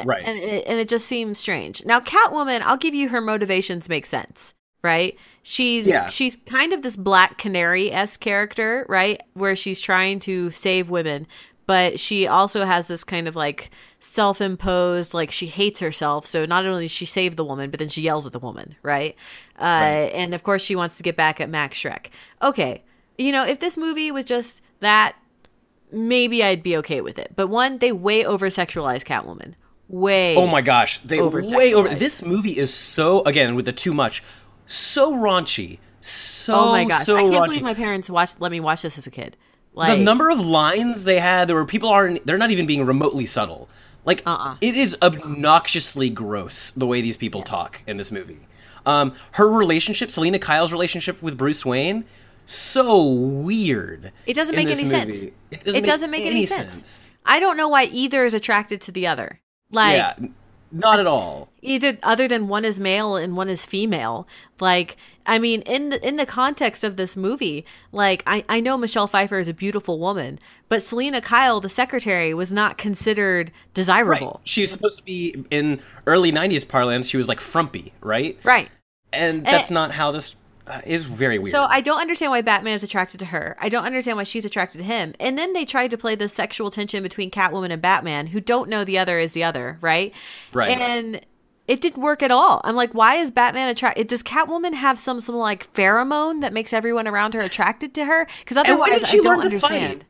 [0.05, 0.23] Right.
[0.25, 1.85] And it, and it just seems strange.
[1.87, 5.17] Now, Catwoman, I'll give you her motivations make sense, right?
[5.43, 6.07] She's Yeah.
[6.09, 11.27] she's kind of this Black Canary esque character, right, where she's trying to save women.
[11.69, 16.27] But she also has this kind of like self imposed, like she hates herself.
[16.27, 18.75] So not only does she save the woman, but then she yells at the woman,
[18.83, 19.15] right?
[19.61, 22.07] Uh, And of course, she wants to get back at Max Shreck.
[22.43, 22.83] Okay.
[23.19, 25.15] You know, if this movie was just that,
[25.93, 27.33] maybe I'd be okay with it.
[27.37, 29.55] But one, they way over sexualize Catwoman.
[29.89, 30.37] Way.
[30.37, 31.57] Oh my gosh, they Over-sexualized.
[31.57, 31.95] way over.
[31.95, 34.23] This movie is so again with the too much,
[34.67, 37.05] so raunchy, so Oh my gosh.
[37.05, 37.45] so I can't raunchy.
[37.47, 39.37] believe my parents watched let me watch this as a kid.
[39.79, 42.85] Like the number of lines they had, there were people aren't they're not even being
[42.85, 43.69] remotely subtle.
[44.05, 44.57] Like Uh-uh.
[44.61, 48.41] it is obnoxiously gross the way these people talk in this movie.
[48.87, 52.05] Um, her relationship, Selina Kyle's relationship with Bruce Wayne,
[52.45, 54.13] so weird.
[54.27, 55.13] It doesn't make any sense.
[55.13, 55.35] movie.
[55.51, 57.15] It doesn't, make, any, sense.
[57.27, 59.41] I don't know why either is attracted to the other.
[59.71, 60.29] Like yeah,
[60.71, 61.49] not at all.
[61.63, 64.27] either other than one is male and one is female
[64.61, 64.97] like
[65.27, 69.07] i mean in the in the context of this movie like i i know michelle
[69.07, 70.39] pfeiffer is a beautiful woman
[70.69, 73.75] but selina kyle the secretary was not considered Right.
[73.75, 77.09] desirable She's supposed to be in early '90s parlance.
[77.09, 78.39] She was like frumpy, right?
[78.45, 78.69] right,
[79.13, 80.37] And And that's it- not how this
[80.69, 81.07] Uh, is.
[81.07, 81.51] Very weird.
[81.51, 84.45] so i don't understand why batman is attracted to her i don't understand why she's
[84.45, 87.81] attracted to him and then they tried to play the sexual tension between catwoman and
[87.81, 90.13] batman who don't know the other is the other right
[90.53, 90.77] Right.
[90.79, 91.21] and
[91.67, 92.63] it didn't work at all.
[92.65, 94.07] I'm like, why is Batman attracted?
[94.07, 98.27] Does Catwoman have some some like pheromone that makes everyone around her attracted to her?
[98.39, 100.07] Because otherwise, I don't understand.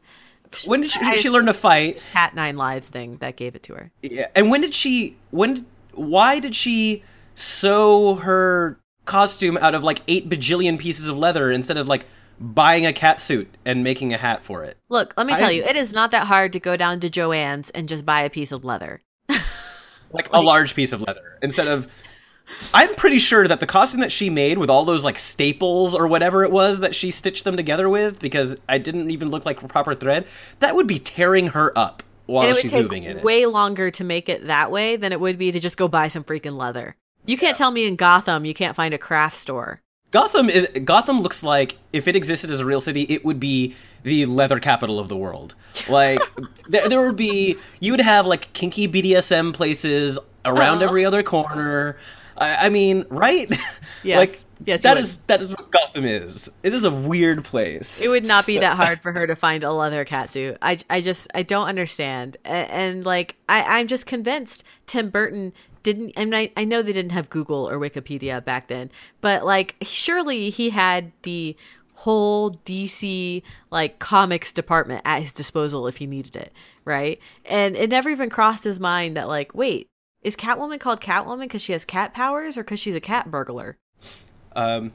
[0.52, 0.68] fight?
[0.68, 2.00] when did she, she learn to fight?
[2.12, 3.90] Cat Nine Lives thing that gave it to her.
[4.02, 4.28] Yeah.
[4.36, 5.16] And when did she?
[5.32, 5.66] When?
[5.94, 7.02] Why did she
[7.34, 8.78] sew her
[9.09, 12.06] costume out of like eight bajillion pieces of leather instead of like
[12.38, 14.76] buying a cat suit and making a hat for it?
[14.88, 17.11] Look, let me tell I- you, it is not that hard to go down to
[17.11, 19.00] Jo-Ann's and just buy a piece of leather.
[20.11, 21.90] Like a large piece of leather instead of.
[22.72, 26.06] I'm pretty sure that the costume that she made with all those like staples or
[26.06, 29.61] whatever it was that she stitched them together with, because I didn't even look like
[29.68, 30.26] proper thread,
[30.61, 33.22] that would be tearing her up while and it would she's take moving in it.
[33.22, 36.09] way longer to make it that way than it would be to just go buy
[36.09, 36.96] some freaking leather.
[37.29, 41.20] You can't tell me in Gotham you can't find a craft store Gotham is Gotham
[41.20, 44.99] looks like if it existed as a real city, it would be the leather capital
[44.99, 45.55] of the world.
[45.89, 46.20] Like
[46.68, 50.87] there, there would be you would have like kinky BDSM places around Oh.
[50.87, 51.99] every other corner.
[52.39, 53.51] I, I mean, right?
[54.03, 54.47] Yes.
[54.57, 56.51] like Yes, that is that is what Gotham is.
[56.62, 58.01] It is a weird place.
[58.03, 60.57] It would not be that hard for her to find a leather catsuit.
[60.62, 65.53] I, I just I don't understand, and, and like I I'm just convinced Tim Burton
[65.93, 66.12] didn't.
[66.16, 69.76] I mean I, I know they didn't have Google or Wikipedia back then, but like
[69.82, 71.57] surely he had the
[71.95, 76.53] whole DC like comics department at his disposal if he needed it,
[76.84, 77.18] right?
[77.45, 79.86] And it never even crossed his mind that like wait.
[80.22, 83.76] Is Catwoman called Catwoman because she has cat powers or because she's a cat burglar?
[84.57, 84.93] Um,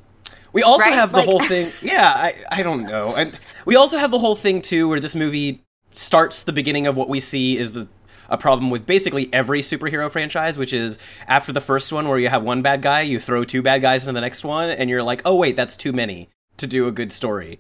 [0.52, 0.94] we also Right?
[0.94, 1.72] have the Like- whole thing.
[1.82, 3.16] Yeah, I, I don't know.
[3.16, 5.64] And we also have the whole thing too, where this movie
[5.94, 7.88] starts the beginning of what we see is the
[8.34, 12.28] a problem with basically every superhero franchise, which is after the first one where you
[12.30, 15.04] have one bad guy, you throw two bad guys into the next one, and you're
[15.04, 17.60] like, oh wait, that's too many to do a good story.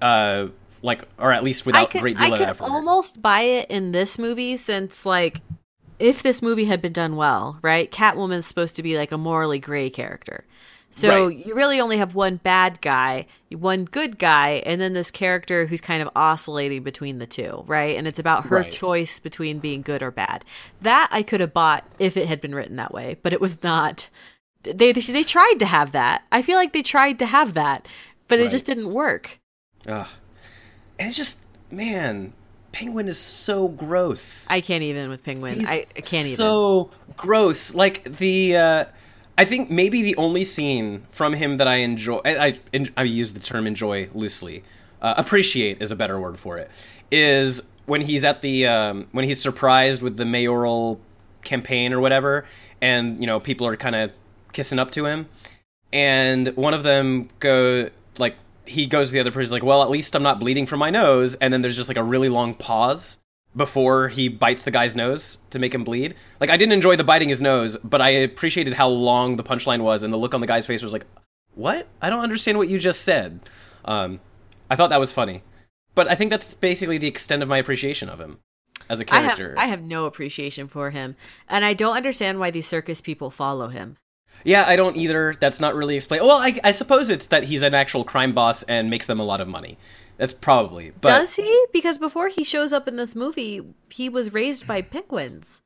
[0.00, 0.48] Uh,
[0.82, 2.64] like, or at least I without could, great deal I of could effort.
[2.64, 5.42] almost buy it in this movie since like
[5.98, 7.90] if this movie had been done well, right?
[7.90, 10.44] Catwoman's supposed to be like a morally gray character.
[10.96, 11.46] So Right.
[11.46, 15.82] you really only have one bad guy, one good guy, and then this character who's
[15.82, 17.98] kind of oscillating between the two, right?
[17.98, 18.72] And it's about her Right.
[18.72, 20.42] choice between being good or bad.
[20.80, 23.62] That I could have bought if it had been written that way, but it was
[23.62, 24.08] not.
[24.62, 26.24] They they tried to have that.
[26.32, 27.86] I feel like they tried to have that,
[28.26, 28.50] but it Right.
[28.50, 29.38] just didn't work.
[29.86, 30.08] Ugh.
[30.98, 31.40] And it's just,
[31.70, 32.32] man,
[32.72, 34.50] Penguin is so gross.
[34.50, 35.58] I can't even with Penguin.
[35.58, 36.36] He's I, I can't even.
[36.36, 37.74] So gross.
[37.74, 38.84] Like the, uh,
[39.38, 42.58] I think maybe the only scene from him that I enjoy, I,
[42.96, 44.62] I, use the term enjoy loosely,
[45.02, 46.70] uh, appreciate is a better word for it,
[47.10, 51.00] is when he's at the, um, when he's surprised with the mayoral
[51.42, 52.46] campaign or whatever,
[52.80, 54.10] and you know people are kind of
[54.52, 55.28] kissing up to him,
[55.92, 59.90] and one of them go like he goes to the other person like, well, at
[59.90, 62.54] least I'm not bleeding from my nose, and then there's just like a really long
[62.54, 63.18] pause
[63.56, 66.14] before he bites the guy's nose to make him bleed.
[66.40, 69.80] Like I didn't enjoy the biting his nose, but I appreciated how long the punchline
[69.80, 71.06] was, and the look on the guy's face was like,
[71.54, 71.88] "What?
[72.02, 73.40] I don't understand what you just said."
[73.84, 74.20] Um,
[74.70, 75.42] I thought that was funny,
[75.94, 78.38] but I think that's basically the extent of my appreciation of him
[78.88, 79.54] as a I have, character.
[79.58, 81.16] I have no appreciation for him,
[81.48, 83.96] and I don't understand why these circus people follow him.
[84.44, 85.34] Yeah, I don't either.
[85.40, 86.24] That's not really explained.
[86.24, 89.24] Well, I, I suppose it's that he's an actual crime boss and makes them a
[89.24, 89.78] lot of money.
[90.16, 90.92] That's probably.
[91.00, 91.66] But, Does he?
[91.72, 95.60] Because before he shows up in this movie, he was raised by penguins.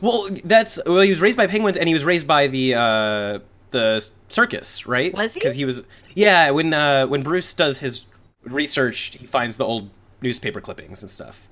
[0.00, 1.02] Well, that's well.
[1.02, 3.38] He was raised by penguins, and he was raised by the uh,
[3.70, 5.12] the circus, right?
[5.14, 5.40] Was he?
[5.40, 5.84] Because he was.
[6.14, 8.06] Yeah, when uh, when Bruce does his
[8.44, 9.90] research, he finds the old
[10.22, 11.48] newspaper clippings and stuff.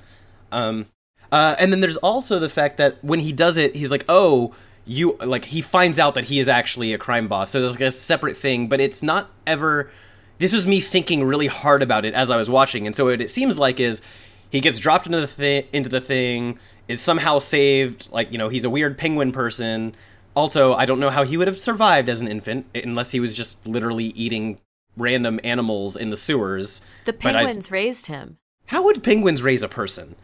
[0.51, 0.87] Um,
[1.31, 4.55] uh, and then there's also the fact that when he does it, he's like, "Oh,
[4.85, 7.81] you like." He finds out that he is actually a crime boss, so there's like
[7.81, 9.91] a separate thing, but it's not ever.
[10.39, 13.21] This was me thinking really hard about it as I was watching, and so what
[13.21, 14.03] it seems like is
[14.51, 16.59] he gets dropped into the thi- into the thing,
[16.89, 18.09] is somehow saved.
[18.13, 19.95] Like you know, he's a weird penguin person.
[20.35, 23.37] Also, I don't know how he would have survived as an infant unless he was
[23.37, 24.59] just literally eating
[24.97, 26.83] random animals in the sewers.
[27.05, 28.39] The penguins raised him.
[28.67, 30.17] How would penguins raise a person?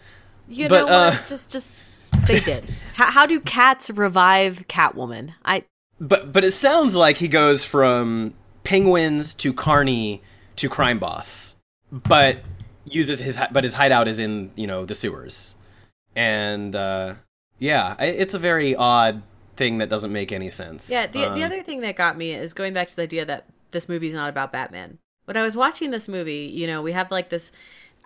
[0.48, 0.92] You But, know what?
[1.14, 1.76] uh, Just, just
[2.26, 2.64] they did.
[2.94, 5.34] how, how do cats revive Catwoman?
[5.44, 5.64] I
[6.00, 8.34] But but it sounds like he goes from
[8.64, 10.22] penguins to Carney
[10.56, 11.56] to crime boss,
[11.90, 12.38] but
[12.84, 15.54] uses his but his hideout is in you know the sewers,
[16.16, 17.14] and uh,
[17.58, 19.22] yeah, it's a very odd
[19.56, 20.90] thing that doesn't make any sense.
[20.90, 23.24] Yeah, the, the Um, other thing that got me is going back to the idea
[23.26, 24.98] that this movie's not about Batman.
[25.26, 27.52] When I was watching this movie, you know, we have like this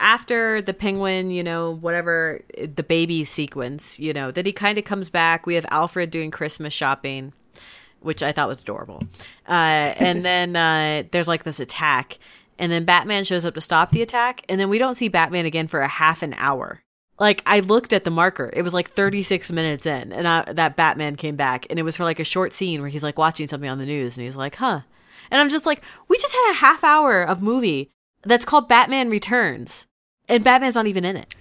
[0.01, 4.85] after the penguin, you know, whatever the baby sequence, you know, that he kind of
[4.85, 5.47] comes back.
[5.47, 7.33] We have Alfred doing Christmas shopping,
[8.05, 9.03] which I thought was adorable.
[9.49, 12.19] Uh, and then uh, there's like this attack,
[12.59, 15.47] and then Batman shows up to stop the attack, and then we don't see Batman
[15.47, 16.83] again for a half an hour.
[17.19, 20.77] Like I looked at the marker, it was like 36 minutes in, and I, that
[20.77, 23.47] Batman came back, and it was for like a short scene where he's like watching
[23.47, 24.81] something on the news, and he's like, "Huh,"
[25.31, 27.91] and I'm just like, we just had a half hour of movie
[28.23, 29.87] that's called Batman Returns,
[30.29, 31.35] and Batman's not even in it.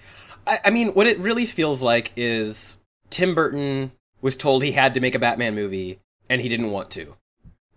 [0.46, 2.78] I, I mean, what it really feels like is
[3.10, 5.98] Tim Burton was told he had to make a Batman movie,
[6.28, 7.14] and he didn't want to,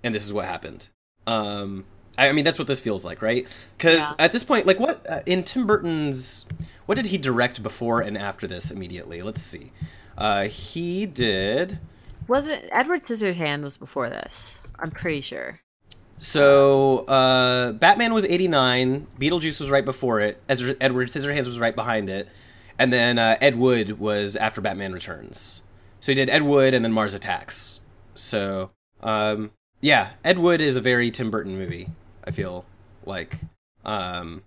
[0.03, 0.89] and this is what happened.
[1.25, 1.85] Um,
[2.17, 3.47] I, I mean, that's what this feels like, right?
[3.77, 4.13] Because Yeah.
[4.25, 6.45] at this point, like, what uh, in Tim Burton's,
[6.85, 9.21] what did he direct before and after this immediately?
[9.21, 9.71] Let's see.
[10.17, 11.79] Uh, he did.
[12.27, 14.55] Was it Edward Scissorhands was before this?
[14.79, 15.59] I'm pretty sure.
[16.19, 21.75] So, uh, Batman was 89, Beetlejuice was right before it, Ezra- Edward Scissorhands was right
[21.75, 22.27] behind it,
[22.79, 25.61] and then uh, Ed Wood was after Batman Returns.
[25.99, 27.76] So he did Ed Wood and then Mars Attacks.
[28.17, 31.89] So, um, Yeah, Ed Wood is a very Tim Burton movie.
[32.23, 32.65] I feel
[33.05, 33.37] like,
[33.85, 34.43] um,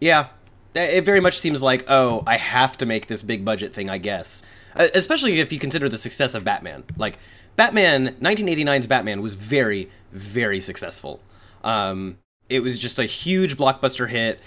[0.00, 0.28] yeah,
[0.74, 3.88] it very much seems like oh, I have to make this big budget thing.
[3.88, 4.42] I guess,
[4.76, 6.84] uh, especially if you consider the success of Batman.
[6.96, 7.18] Like
[7.56, 11.20] Batman, 1989's Batman was very, very successful.
[11.62, 14.40] Um, it was just a huge blockbuster hit.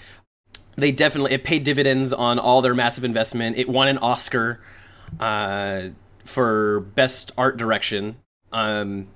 [0.76, 3.56] They definitely it paid dividends on all their massive investment.
[3.56, 4.60] It won an Oscar
[5.20, 5.88] uh,
[6.24, 8.16] for best art direction.
[8.52, 9.08] Um,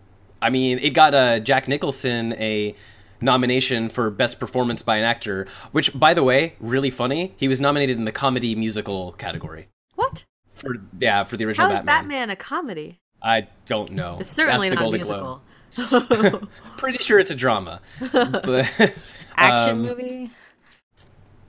[0.42, 2.74] I mean, it got uh, Jack Nicholson a
[3.20, 7.34] nomination for best performance by an actor, which, by the way, really funny.
[7.36, 9.68] He was nominated in the comedy musical category.
[9.94, 10.24] What?
[10.54, 12.08] For yeah, for the original How is Batman.
[12.08, 13.00] Batman a comedy?
[13.22, 14.18] I don't know.
[14.20, 16.48] It's certainly Ask not Golden musical.
[16.76, 17.80] Pretty sure it's a drama.
[18.12, 18.70] but,
[19.36, 20.30] Action um, movie.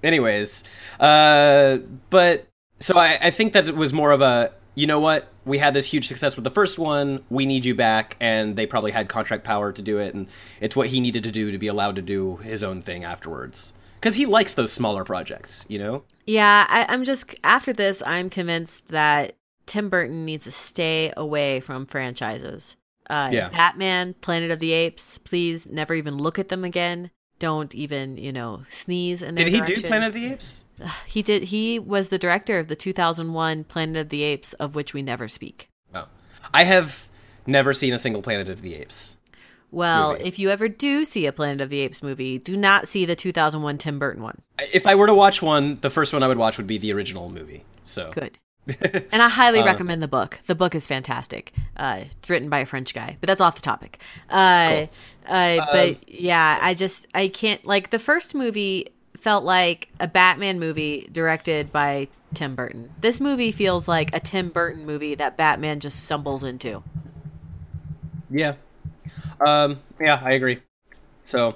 [0.02, 0.64] anyways
[1.00, 1.80] uh
[2.10, 2.48] but
[2.80, 5.74] so I, I think that it was more of a you know what we had
[5.74, 9.10] this huge success with the first one we need you back and they probably had
[9.10, 10.28] contract power to do it and
[10.60, 13.74] it's what he needed to do to be allowed to do his own thing afterwards
[13.96, 18.02] because he likes those smaller projects you know Yeah, I, I'm just after this.
[18.06, 22.78] I'm convinced that Tim Burton needs to stay away from franchises.
[23.10, 23.50] Uh, Yeah.
[23.50, 25.18] Batman, Planet of the Apes.
[25.18, 27.12] Please never even look at them again.
[27.42, 29.82] Don't even you know sneeze in their did he direction.
[29.82, 30.64] do planet of the apes
[31.08, 31.44] He did.
[31.44, 35.28] He was the director of the 2001 Planet of the Apes, of which we never
[35.28, 35.68] speak.
[35.94, 36.06] oh
[36.54, 37.10] i have
[37.46, 39.18] never seen a single planet of the apes
[39.72, 40.24] Well, Movie.
[40.26, 43.16] if you ever do see a Planet of the Apes movie, do not see the
[43.16, 44.42] 2001 Tim Burton one.
[44.72, 46.94] if i were to watch one the first one i would watch would be the
[46.94, 48.38] original movie so Good.
[49.12, 50.40] and I highly Uh, recommend the book.
[50.46, 51.52] The book is fantastic.
[51.76, 54.00] Uh, it's written by a French guy, but that's off the topic.
[54.30, 54.86] Uh,
[55.28, 60.60] uh, but yeah, I just I can't like the first movie felt like a Batman
[60.60, 62.90] movie directed by Tim Burton.
[63.02, 66.84] This movie feels like a Tim Burton movie that Batman just stumbles into.
[68.30, 68.56] Yeah.
[69.46, 70.62] Um, yeah, I agree.
[71.22, 71.56] So,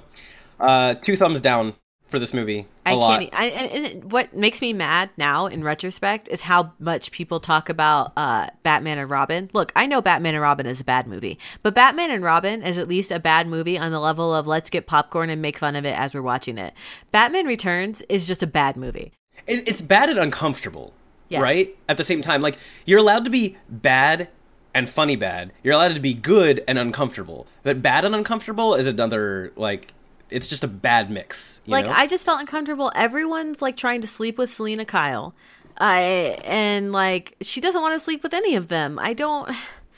[0.60, 1.74] uh, two thumbs down
[2.16, 2.66] for this movie.
[2.86, 3.20] A I lot.
[3.20, 3.34] can't.
[3.34, 7.38] I, and, and it- what makes me mad now, in retrospect, is how much people
[7.40, 9.50] talk about uh, Batman and Robin.
[9.52, 12.78] Look, I know Batman and Robin is a bad movie, but Batman and Robin is
[12.78, 15.76] at least a bad movie on the level of let's get popcorn and make fun
[15.76, 16.72] of it as we're watching it.
[17.12, 19.12] Batman Returns is just a bad movie.
[19.46, 20.94] It, it's bad and uncomfortable,
[21.28, 21.42] Yes.
[21.42, 21.76] right?
[21.88, 22.56] At the same time, like
[22.86, 24.28] you're allowed to be bad
[24.74, 25.52] and funny bad.
[25.62, 27.46] You're allowed to be good and uncomfortable.
[27.62, 29.92] But bad and uncomfortable is another like.
[30.30, 31.60] It's just a bad mix.
[31.66, 31.92] You like know?
[31.92, 32.90] I just felt uncomfortable.
[32.94, 35.34] Everyone's like trying to sleep with Selina Kyle.
[35.78, 38.98] I and like she doesn't want to sleep with any of them.
[38.98, 39.54] I don't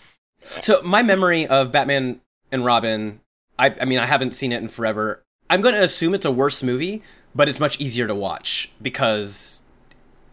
[0.62, 2.20] So my memory of Batman
[2.50, 3.20] and Robin,
[3.58, 5.22] I, I mean, I haven't seen it in forever.
[5.50, 7.02] I'm going to assume it's a worse movie,
[7.34, 9.62] but it's much easier to watch because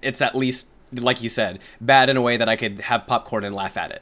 [0.01, 3.43] it's at least, like you said, bad in a way that I could have popcorn
[3.43, 4.01] and laugh at it.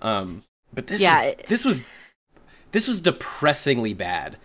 [0.00, 0.42] Um,
[0.72, 1.82] but this Yeah, was, it- this was
[2.72, 4.36] this was depressingly bad.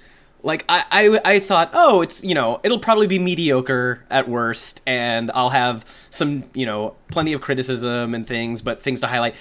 [0.43, 4.81] Like I, I, I thought, oh, it's you know, it'll probably be mediocre at worst,
[4.85, 9.35] and I'll have some, you know, plenty of criticism and things, but things to highlight.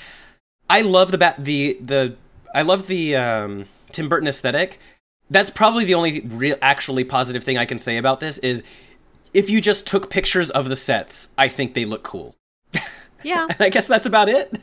[0.68, 2.16] I love the bat the the
[2.54, 4.80] I love the um, Tim Burton aesthetic.
[5.28, 8.62] That's probably the only real actually positive thing I can say about this is
[9.34, 12.36] if you just took pictures of the sets, I think they look cool.
[13.22, 13.46] yeah.
[13.48, 14.58] And I guess that's about it,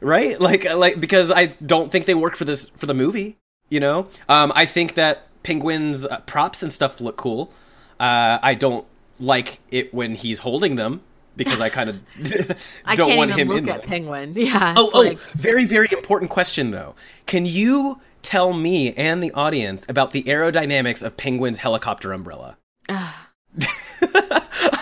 [0.00, 0.38] right?
[0.40, 3.36] Like like because I don't think they work for this for the movie.
[3.70, 7.52] You know, um, I think that Penguin's uh, props and stuff look cool.
[8.00, 8.86] Uh, I don't
[9.18, 11.00] like it when he's holding them
[11.36, 12.00] because I kind of
[12.96, 13.84] don't want him look in at.
[13.84, 14.32] Penguin.
[14.36, 14.74] Yeah.
[14.76, 16.94] Oh, oh, like- very, very important question though.
[17.26, 22.56] Can you tell me and the audience about the aerodynamics of Penguin's helicopter umbrella?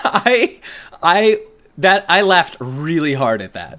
[0.08, 0.60] I,
[1.02, 1.40] I,
[1.78, 3.78] that I laughed really hard at that.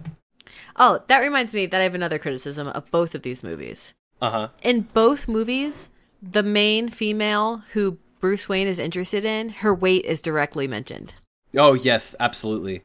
[0.75, 3.93] Oh, that reminds me that I have another criticism of both of these movies.
[4.21, 4.47] Uh huh.
[4.61, 5.89] In both movies,
[6.30, 11.13] the main female who Bruce Wayne is interested in, her weight is directly mentioned.
[11.55, 12.84] Oh yes, absolutely.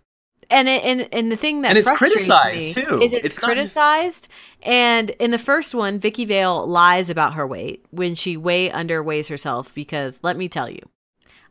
[0.51, 3.01] And it, and and the thing that And it's criticized, too.
[3.01, 4.29] is it's, It's not just- criticized.
[4.63, 9.29] And in the first one, Vicki Vale lies about her weight when she way underweighs
[9.31, 9.75] herself.
[9.75, 10.81] Because let me tell you,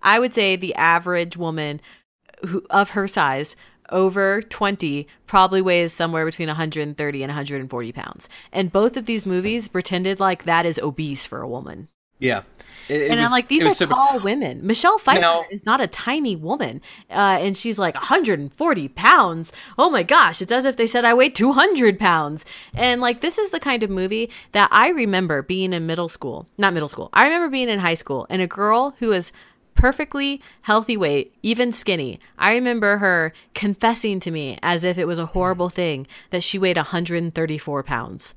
[0.03, 1.81] I would say the average woman
[2.47, 3.55] who of her size
[3.91, 8.29] over 20 probably weighs somewhere between 130 and 140 pounds.
[8.51, 11.87] And both of these movies pretended like that is obese for a woman.
[12.19, 12.43] Yeah.
[12.87, 14.59] It- it and was- I'm like, these are super- tall women.
[14.65, 19.51] Michelle Pfeiffer Now- is not a tiny woman, uh, and she's like 140 pounds.
[19.77, 22.45] Oh my gosh, it's as if they said I weigh 200 pounds.
[22.75, 26.47] And like, this is the kind of movie that I remember being in middle school,
[26.59, 27.09] not middle school.
[27.13, 29.31] I remember being in high school, and a girl who who is
[29.81, 32.19] perfectly healthy weight, even skinny.
[32.37, 36.59] I remember her confessing to me as if it was a horrible thing that she
[36.59, 38.35] weighed 134 pounds,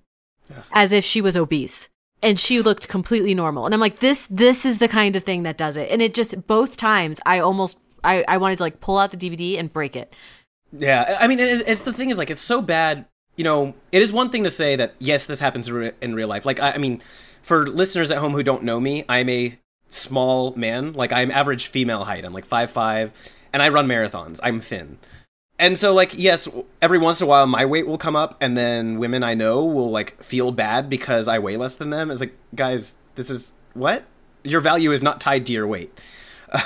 [0.72, 1.88] as if she was obese.
[2.22, 3.66] and she looked completely normal.
[3.66, 5.90] And I'm like, this this is the kind of thing that does it.
[5.90, 9.16] And it just both times I almost I, I wanted to like pull out the
[9.16, 10.14] DVD and break it.
[10.72, 13.04] Yeah, I mean, it, it's the thing is like it's so bad.
[13.36, 16.46] You know, it is one thing to say that yes, this happens in real life.
[16.46, 17.02] Like, I, I mean,
[17.42, 19.58] for listeners at home who don't know me, I'm a
[19.94, 20.92] small man.
[20.92, 22.24] Like, I'm average female height.
[22.24, 23.12] I'm like five five,
[23.52, 24.40] and I run marathons.
[24.42, 24.98] I'm thin.
[25.58, 26.48] And so, like, yes,
[26.82, 29.64] every once in a while my weight will come up, and then women I know
[29.64, 32.10] will, like, feel bad because I weigh less than them.
[32.10, 34.04] It's like, guys, this is what?
[34.42, 35.98] Your value is not tied to your weight.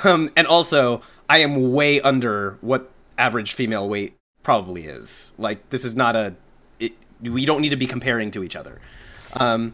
[0.04, 1.00] Um, and also,
[1.30, 5.32] I am way under what average female weight probably is.
[5.38, 6.34] Like, this is not a.
[6.78, 8.82] It, we don't need to be comparing to each other.
[9.32, 9.72] Um,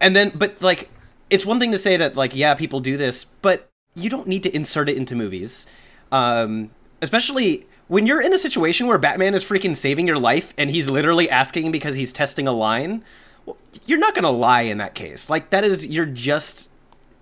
[0.00, 0.90] and then, but, like,
[1.30, 4.42] it's one thing to say that, like, yeah, people do this, but you don't need
[4.44, 5.66] to insert it into movies.
[6.12, 6.70] Um,
[7.02, 10.88] especially when you're in a situation where Batman is freaking saving your life and he's
[10.88, 13.02] literally asking because he's testing a line,
[13.46, 13.56] well,
[13.86, 15.28] you're not gonna lie in that case.
[15.30, 16.70] Like that is you're just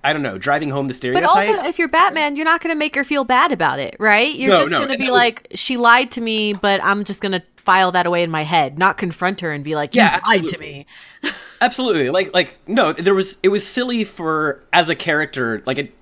[0.07, 1.29] I don't know, driving home the stereotype.
[1.29, 3.97] But also, if you're Batman, you're not going to make her feel bad about it,
[3.99, 4.33] right?
[4.37, 7.21] You're no, just no, going to be like, she lied to me, but I'm just
[7.21, 10.03] going to file that away in my head, not confront her and be like, you
[10.03, 10.87] yeah, lied to me.
[11.61, 12.09] absolutely.
[12.09, 15.93] Like, like no, there was it was silly for as a character, like it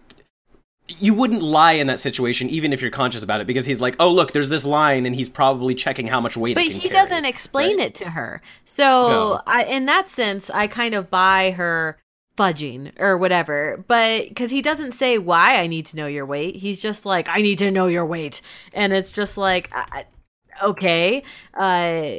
[0.99, 3.97] you wouldn't lie in that situation even if you're conscious about it because he's like
[3.99, 6.91] oh look there's this line and he's probably checking how much weight but he carry,
[6.91, 7.87] doesn't explain right?
[7.87, 9.43] it to her so no.
[9.47, 11.97] I, in that sense i kind of buy her
[12.37, 16.57] fudging or whatever but because he doesn't say why i need to know your weight
[16.57, 18.41] he's just like i need to know your weight
[18.73, 19.71] and it's just like
[20.63, 21.23] okay
[21.55, 22.17] uh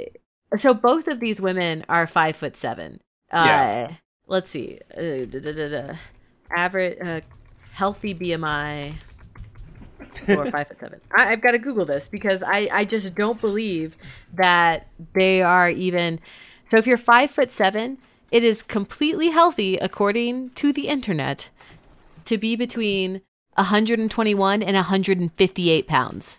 [0.55, 3.01] so both of these women are five foot seven
[3.31, 3.91] uh yeah.
[4.27, 5.93] let's see uh, da, da, da,
[6.55, 7.19] average uh,
[7.75, 8.93] healthy BMI
[10.29, 11.01] or five foot seven.
[11.15, 13.97] I, have got to Google this because I, I just don't believe
[14.33, 16.19] that they are even.
[16.65, 17.97] So if you're five foot seven,
[18.31, 21.49] it is completely healthy, according to the internet,
[22.25, 23.21] to be between
[23.55, 26.37] 121 and 158 pounds.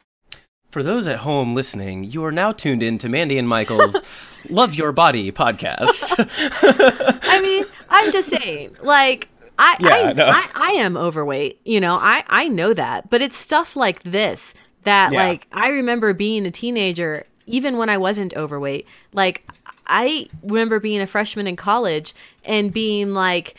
[0.70, 4.02] For those at home listening, you are now tuned in to Mandy and Michael's
[4.50, 6.14] Love Your Body podcast.
[7.22, 9.28] I mean, I'm just saying, like,
[9.58, 10.26] I, yeah, I, no.
[10.26, 11.60] I, I am overweight.
[11.64, 13.08] You know, I, I know that.
[13.08, 14.52] But it's stuff like this
[14.84, 15.24] that, yeah.
[15.24, 18.86] like, I remember being a teenager, even when I wasn't overweight.
[19.14, 19.48] Like,
[19.86, 22.14] I remember being a freshman in college
[22.44, 23.54] and being like,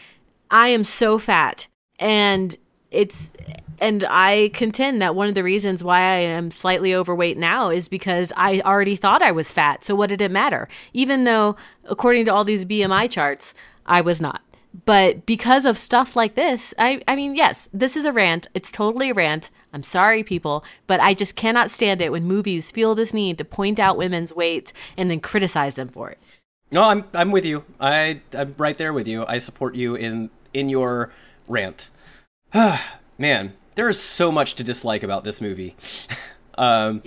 [0.52, 1.68] I am so fat.
[2.00, 2.56] And
[2.92, 3.34] it's,
[3.80, 7.88] and I contend that one of the reasons why I am slightly overweight now is
[7.88, 9.84] because I already thought I was fat.
[9.84, 10.68] So what did it matter?
[10.94, 11.56] Even though,
[11.86, 13.54] according to all these BMI charts,
[13.86, 14.42] I was not.
[14.86, 18.48] But because of stuff like this, I, I mean, yes, this is a rant.
[18.54, 19.50] It's totally a rant.
[19.78, 23.46] I'm sorry, people, but I just cannot stand it when movies feel this need to
[23.46, 26.18] point out women's weight and then criticize them for it.
[26.72, 27.64] No, I'm I'm with you.
[27.80, 29.24] I I'm right there with you.
[29.28, 31.12] I support you in in your
[31.48, 31.92] rant.
[33.20, 35.76] Man, there is so much to dislike about this movie.
[36.58, 37.04] um,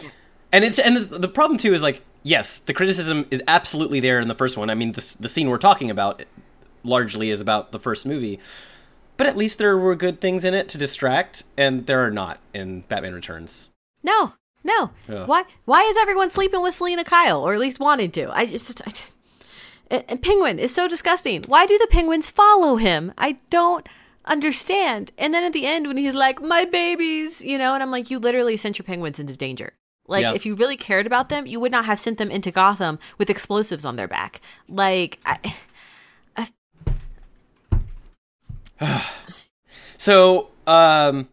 [0.53, 4.29] and it's and the problem too is like yes, the criticism is absolutely there in
[4.29, 4.71] the first one.
[4.71, 6.23] I mean, the the scene we're talking about
[6.85, 8.39] largely is about the first movie.
[9.21, 12.39] But at least there were good things in it to distract, and there are not
[12.55, 13.69] in Batman Returns.
[14.03, 14.33] No,
[14.65, 14.93] no.
[15.11, 15.29] Ugh.
[15.29, 15.45] Why?
[15.67, 18.35] Why is everyone sleeping with Selina Kyle, or at least wanted to?
[18.35, 18.81] I just,
[19.91, 21.43] I, and Penguin is so disgusting.
[21.43, 23.13] Why do the penguins follow him?
[23.19, 23.87] I don't
[24.25, 25.13] understand.
[25.19, 28.11] And then at the end, when he's like, "My babies," you know, and I'm like,
[28.11, 29.75] "You literally sent your penguins into danger."
[30.07, 30.35] Like, yep.
[30.35, 33.29] if you really cared about them, you would not have sent them into Gotham with
[33.29, 34.41] explosives on their back.
[34.67, 35.55] Like, I,
[39.99, 41.29] so, um,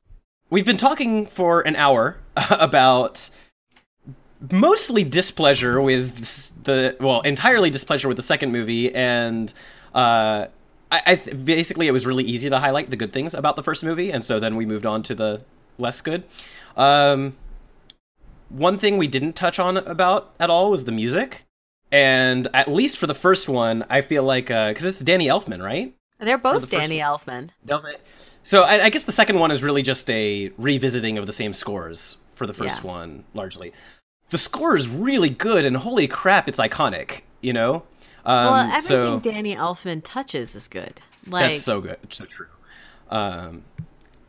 [0.49, 2.17] we've been talking for an hour
[2.51, 3.29] about
[4.51, 9.53] mostly displeasure with the well, entirely displeasure with the second movie, and
[9.95, 10.47] uh,
[10.91, 13.63] I, I th- basically it was really easy to highlight the good things about the
[13.63, 15.43] first movie, and so then we moved on to the
[15.77, 16.23] less good.
[16.75, 17.35] Um,
[18.49, 21.45] one thing we didn't touch on about at all was the music,
[21.91, 25.63] and at least for the first one, I feel like because uh, it's Danny Elfman,
[25.63, 25.93] right?
[26.19, 27.49] They're both the Danny Elfman.
[28.43, 31.53] So I, I, guess the second one is really just a revisiting of the same
[31.53, 32.91] scores for the first yeah.
[32.91, 33.73] one, largely.
[34.29, 37.21] The score is really good, and holy crap, it's iconic.
[37.41, 37.83] You know.
[38.25, 41.01] Um, well, everything so, Danny Elfman touches is good.
[41.27, 42.47] Like that's so good, so true.
[43.09, 43.63] Um,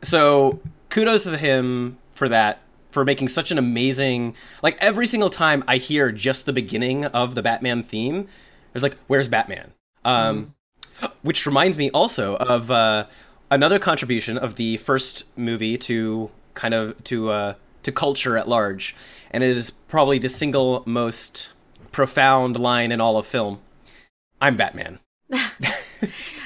[0.01, 0.59] so
[0.89, 2.61] kudos to him for that
[2.91, 7.35] for making such an amazing like every single time I hear just the beginning of
[7.35, 8.27] the Batman theme,
[8.73, 9.73] there's like, "Where's Batman?"
[10.05, 10.49] Um, mm.
[11.21, 13.05] Which reminds me also of uh,
[13.51, 18.95] another contribution of the first movie to kind of to uh, to culture at large,
[19.31, 21.49] and it is probably the single most
[21.91, 23.59] profound line in all of film.
[24.41, 24.99] I'm Batman.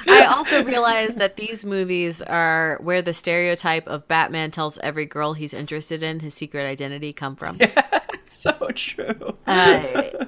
[0.06, 5.32] I also realized that these movies are where the stereotype of Batman tells every girl
[5.32, 7.58] he's interested in his secret identity come from.
[7.74, 9.36] Yeah, so true.
[9.46, 10.26] Uh,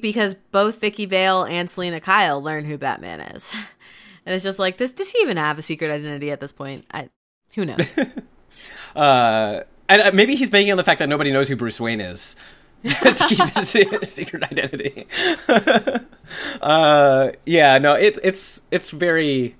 [0.00, 3.52] because both Vicki Vale and Selina Kyle learn who Batman is.
[4.24, 6.86] And it's just like, does does he even have a secret identity at this point?
[6.92, 7.08] I
[7.54, 7.92] who knows.
[8.96, 12.00] uh, and uh, maybe he's banking on the fact that nobody knows who Bruce Wayne
[12.00, 12.36] is
[12.86, 13.68] to keep his
[14.12, 15.08] secret identity.
[16.62, 19.56] uh, yeah, no, it's it's it's very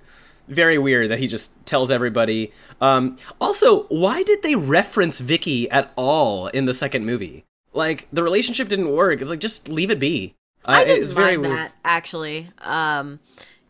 [0.49, 2.53] very weird that he just tells everybody.
[2.81, 7.45] Um, also, why did they reference Vicki at all in the second movie?
[7.73, 9.20] Like the relationship didn't work.
[9.20, 10.35] It's like just leave it be.
[10.64, 11.53] Uh, I didn't mind weird.
[11.53, 12.51] that actually.
[12.61, 13.20] Um,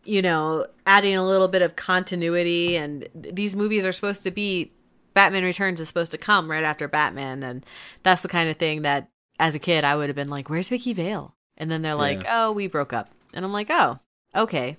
[0.05, 4.71] you know, adding a little bit of continuity, and these movies are supposed to be.
[5.13, 7.63] Batman Returns is supposed to come right after Batman, and
[8.01, 10.69] that's the kind of thing that, as a kid, I would have been like, "Where's
[10.69, 12.45] Vicki Vale?" And then they're like, yeah.
[12.45, 13.99] "Oh, we broke up," and I'm like, "Oh,
[14.35, 14.77] okay."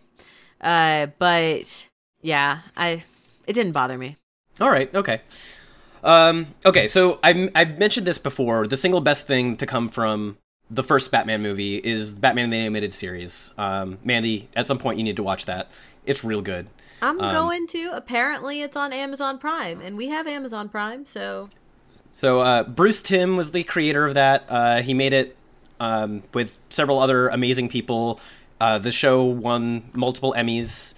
[0.60, 1.88] Uh, but
[2.20, 3.04] yeah, I
[3.46, 4.16] it didn't bother me.
[4.60, 5.20] All right, okay.
[6.04, 8.66] Um, okay, so I I mentioned this before.
[8.66, 10.36] The single best thing to come from
[10.70, 13.52] the first Batman movie is Batman the Animated Series.
[13.58, 15.70] Um, Mandy, at some point you need to watch that.
[16.04, 16.68] It's real good.
[17.00, 17.90] I'm um, going to.
[17.92, 21.48] Apparently, it's on Amazon Prime, and we have Amazon Prime, so.
[22.12, 24.44] So uh, Bruce Timm was the creator of that.
[24.48, 25.36] Uh, he made it
[25.80, 28.20] um, with several other amazing people.
[28.60, 30.94] Uh, the show won multiple Emmys.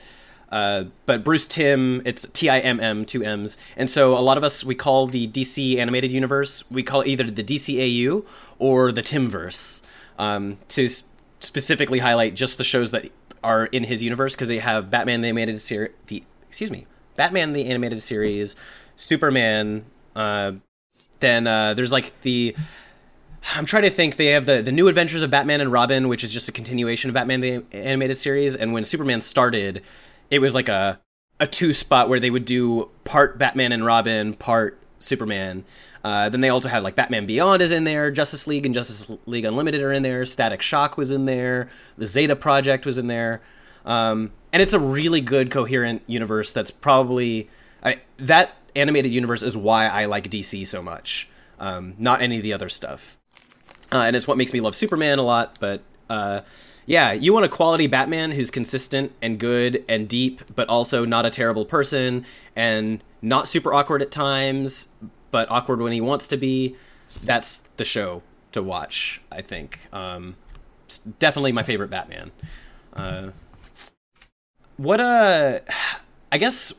[0.50, 3.58] Uh, but Bruce Timm, it's T I M M, two M's.
[3.76, 7.08] And so a lot of us, we call the DC animated universe, we call it
[7.08, 8.24] either the DCAU
[8.58, 9.82] or the Timverse
[10.18, 10.88] um, to
[11.40, 13.10] specifically highlight just the shows that
[13.42, 16.86] are in his universe because they have Batman the animated series, the, excuse me,
[17.16, 18.56] Batman the animated series,
[18.96, 19.84] Superman,
[20.14, 20.52] uh,
[21.20, 22.54] then uh, there's like the
[23.54, 24.16] I'm trying to think.
[24.16, 27.10] They have the the new Adventures of Batman and Robin, which is just a continuation
[27.10, 28.56] of Batman the animated series.
[28.56, 29.82] And when Superman started,
[30.30, 31.00] it was like a
[31.38, 35.64] a two spot where they would do part Batman and Robin, part Superman.
[36.02, 39.10] Uh, then they also had like Batman Beyond is in there, Justice League and Justice
[39.26, 41.68] League Unlimited are in there, Static Shock was in there,
[41.98, 43.42] the Zeta Project was in there,
[43.84, 46.52] um, and it's a really good coherent universe.
[46.52, 47.50] That's probably
[47.82, 52.44] I, that animated universe is why I like DC so much, um, not any of
[52.44, 53.18] the other stuff,
[53.90, 55.58] uh, and it's what makes me love Superman a lot.
[55.58, 56.42] But uh,
[56.86, 61.26] yeah, you want a quality Batman who's consistent and good and deep, but also not
[61.26, 62.24] a terrible person
[62.54, 64.88] and not super awkward at times,
[65.32, 66.76] but awkward when he wants to be.
[67.24, 68.22] That's the show
[68.52, 69.80] to watch, I think.
[69.92, 70.36] Um,
[71.18, 72.30] definitely my favorite Batman.
[72.92, 73.30] Uh,
[74.76, 75.62] what a.
[76.30, 76.72] I guess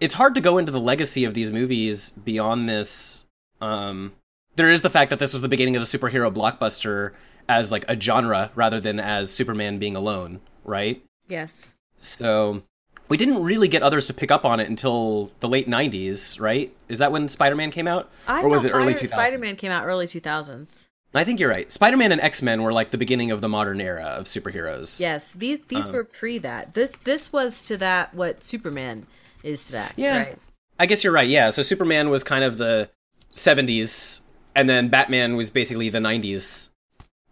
[0.00, 3.24] it's hard to go into the legacy of these movies beyond this.
[3.60, 4.12] Um,
[4.56, 7.12] there is the fact that this was the beginning of the superhero blockbuster
[7.48, 11.02] as like a genre rather than as Superman being alone, right?
[11.28, 11.74] Yes.
[11.98, 12.62] So
[13.08, 16.74] we didn't really get others to pick up on it until the late 90s, right?
[16.88, 18.10] Is that when Spider-Man came out?
[18.26, 19.08] I or was it early 2000s?
[19.08, 20.86] Spider-Man came out early 2000s.
[21.16, 21.70] I think you're right.
[21.70, 24.98] Spider-Man and X-Men were like the beginning of the modern era of superheroes.
[24.98, 26.74] Yes, these these um, were pre that.
[26.74, 29.06] This this was to that what Superman
[29.44, 29.92] is to that.
[29.96, 30.18] Yeah.
[30.18, 30.38] Right?
[30.80, 31.28] I guess you're right.
[31.28, 31.50] Yeah.
[31.50, 32.90] So Superman was kind of the
[33.32, 34.22] 70s
[34.56, 36.70] and then Batman was basically the 90s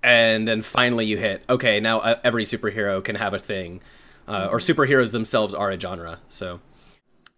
[0.02, 3.80] and then finally you hit okay now uh, every superhero can have a thing
[4.28, 6.60] uh, or superheroes themselves are a genre so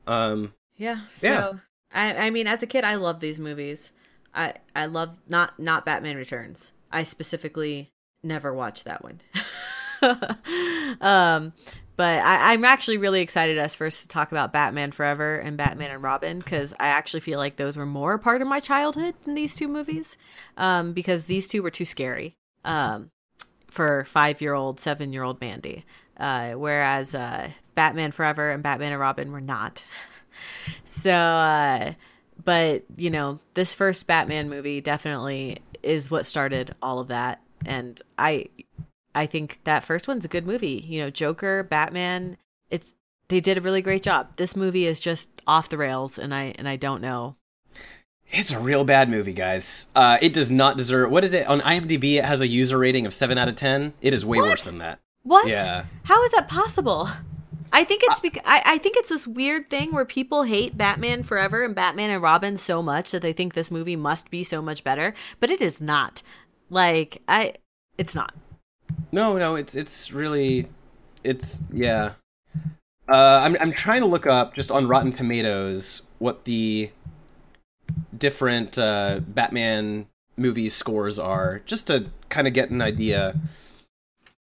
[0.07, 1.53] um yeah so yeah.
[1.93, 3.93] I, I mean as a kid i love these movies.
[4.35, 6.73] I i love not not batman returns.
[6.91, 7.93] I specifically
[8.23, 9.21] never watched that one.
[11.01, 11.55] Um
[11.97, 15.93] but I, am actually really excited us first to talk about Batman Forever and Batman
[15.93, 19.35] and Robin because I actually feel like those were more part of my childhood than
[19.35, 20.17] these two movies,
[20.57, 23.11] um, because these two were too scary um,
[23.69, 25.85] for five year old, seven year old Mandy.
[26.17, 29.85] Uh, whereas uh, Batman Forever and Batman and Robin were not.
[30.89, 31.93] so, uh,
[32.45, 38.01] but you know, this first Batman movie definitely is what started all of that, and
[38.17, 38.49] I,
[39.15, 40.85] I think that first one's a good movie.
[40.87, 42.37] You know, Joker, Batman,
[42.71, 42.95] it's
[43.29, 44.37] they did a really great job.
[44.37, 47.37] This movie is just off the rails, and I and I don't know
[48.39, 49.87] it's a real bad movie, guys.
[49.95, 51.11] Uh, it does not deserve.
[51.11, 52.15] What is it on IMDb?
[52.15, 53.95] It has a user rating of seven out of ten.
[54.01, 54.51] It is way what?
[54.51, 55.01] worse than that.
[55.23, 55.49] What?
[55.49, 55.87] Yeah.
[56.05, 57.09] How is that possible?
[57.73, 61.25] I think it's because I, I think it's this weird thing where people hate Batman
[61.25, 64.63] Forever and Batman and Robin so much that they think this movie must be so
[64.63, 66.23] much better, but it is not.
[66.71, 67.55] Like I,
[67.99, 68.33] it's not.
[69.11, 70.69] No, no, it's it's really,
[71.25, 72.13] it's yeah.
[73.09, 76.91] Uh, I'm I'm trying to look up just on Rotten Tomatoes what the
[78.17, 80.07] different uh, Batman
[80.37, 83.35] movie scores are, just to kind of get an idea.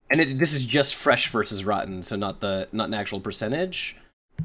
[0.10, 3.96] and it, this is just fresh versus rotten, so not the not an actual percentage.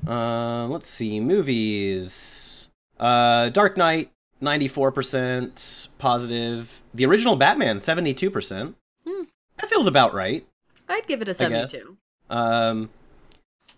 [0.07, 2.69] Uh, let's see, movies.
[2.99, 6.83] Uh, Dark Knight, ninety four percent positive.
[6.93, 8.77] The original Batman, seventy two percent.
[9.07, 9.25] Hmm.
[9.61, 10.47] That feels about right.
[10.89, 11.97] I'd give it a 72.
[12.29, 12.91] Um,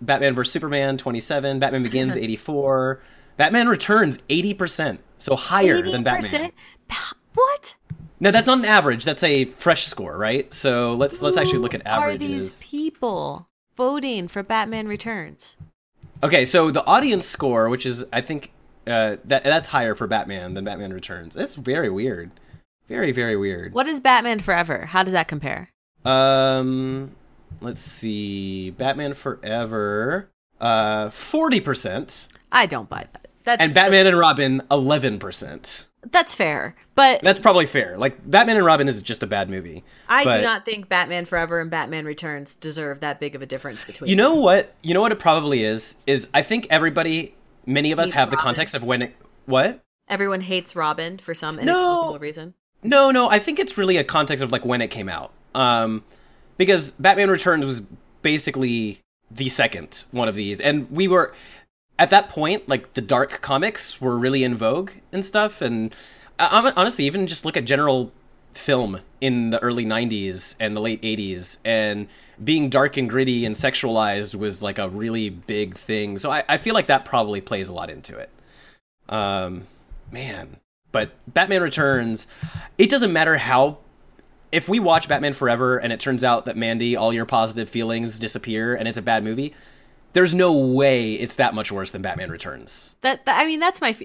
[0.02, 1.60] Batman vs Superman, twenty seven.
[1.60, 3.02] Batman Begins, eighty four.
[3.42, 6.32] Batman Returns, eighty percent, so higher than Batman.
[6.32, 6.52] 80%?
[6.88, 6.96] Ba-
[7.34, 7.74] What?
[8.20, 9.04] No, that's not an average.
[9.04, 10.54] That's a fresh score, right?
[10.54, 15.58] So let's let's actually look at Who Are these people voting for Batman Returns?
[16.22, 18.52] Okay, so the audience score, which is I think
[18.86, 21.34] uh, that that's higher for Batman than Batman Returns.
[21.34, 22.30] That's very weird.
[22.88, 23.74] Very very weird.
[23.74, 24.86] What is Batman Forever?
[24.86, 25.72] How does that compare?
[26.06, 27.16] Um,
[27.60, 28.70] let's see.
[28.70, 30.30] Batman Forever,
[30.60, 33.21] uh, forty percent, I don't buy that.
[33.44, 35.88] That's and Batman and Robin, eleven percent.
[36.10, 37.96] That's fair, but That's probably fair.
[37.98, 39.84] Like Batman and Robin is just a bad movie.
[40.10, 43.46] I but- do not think Batman Forever and Batman Returns deserve that big of a
[43.46, 44.10] difference between.
[44.10, 44.74] You know what?
[44.82, 45.98] You know what it probably is.
[46.08, 47.36] Is I think everybody,
[47.66, 49.16] many of us Hates have the context of when it.
[49.46, 49.80] What?
[50.08, 51.62] everyone hates Robin for some No.
[51.62, 52.54] inexplicable reason.
[52.84, 53.30] No, no.
[53.30, 55.32] I think it's really a context of like when it came out.
[55.56, 56.04] Um,
[56.58, 57.82] because Batman Returns was
[58.22, 61.34] basically the second one of these, and we were
[62.02, 65.62] at that point like the dark comics were really in vogue and stuff.
[65.62, 65.94] And
[66.40, 68.12] honestly, even just look at general
[68.56, 72.08] film in the early 90s and the late 80s and
[72.44, 76.58] being dark and gritty and sexualized was like a really big thing so i, I
[76.58, 78.30] feel like that probably plays a lot into it
[79.08, 79.68] um
[80.12, 80.58] man
[80.92, 82.28] but batman returns
[82.78, 83.78] it doesn't matter how
[84.52, 88.20] if we watch batman forever and it turns out that mandy all your positive feelings
[88.20, 89.54] disappear and it's a bad movie
[90.14, 93.82] there's no way it's that much worse than batman returns That, that I mean, that's
[93.82, 93.96] my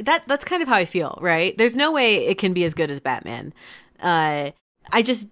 [0.00, 1.18] that that's kind of how I feel.
[1.20, 1.56] Right?
[1.56, 3.52] There's no way it can be as good as Batman.
[4.00, 4.50] Uh,
[4.92, 5.28] I just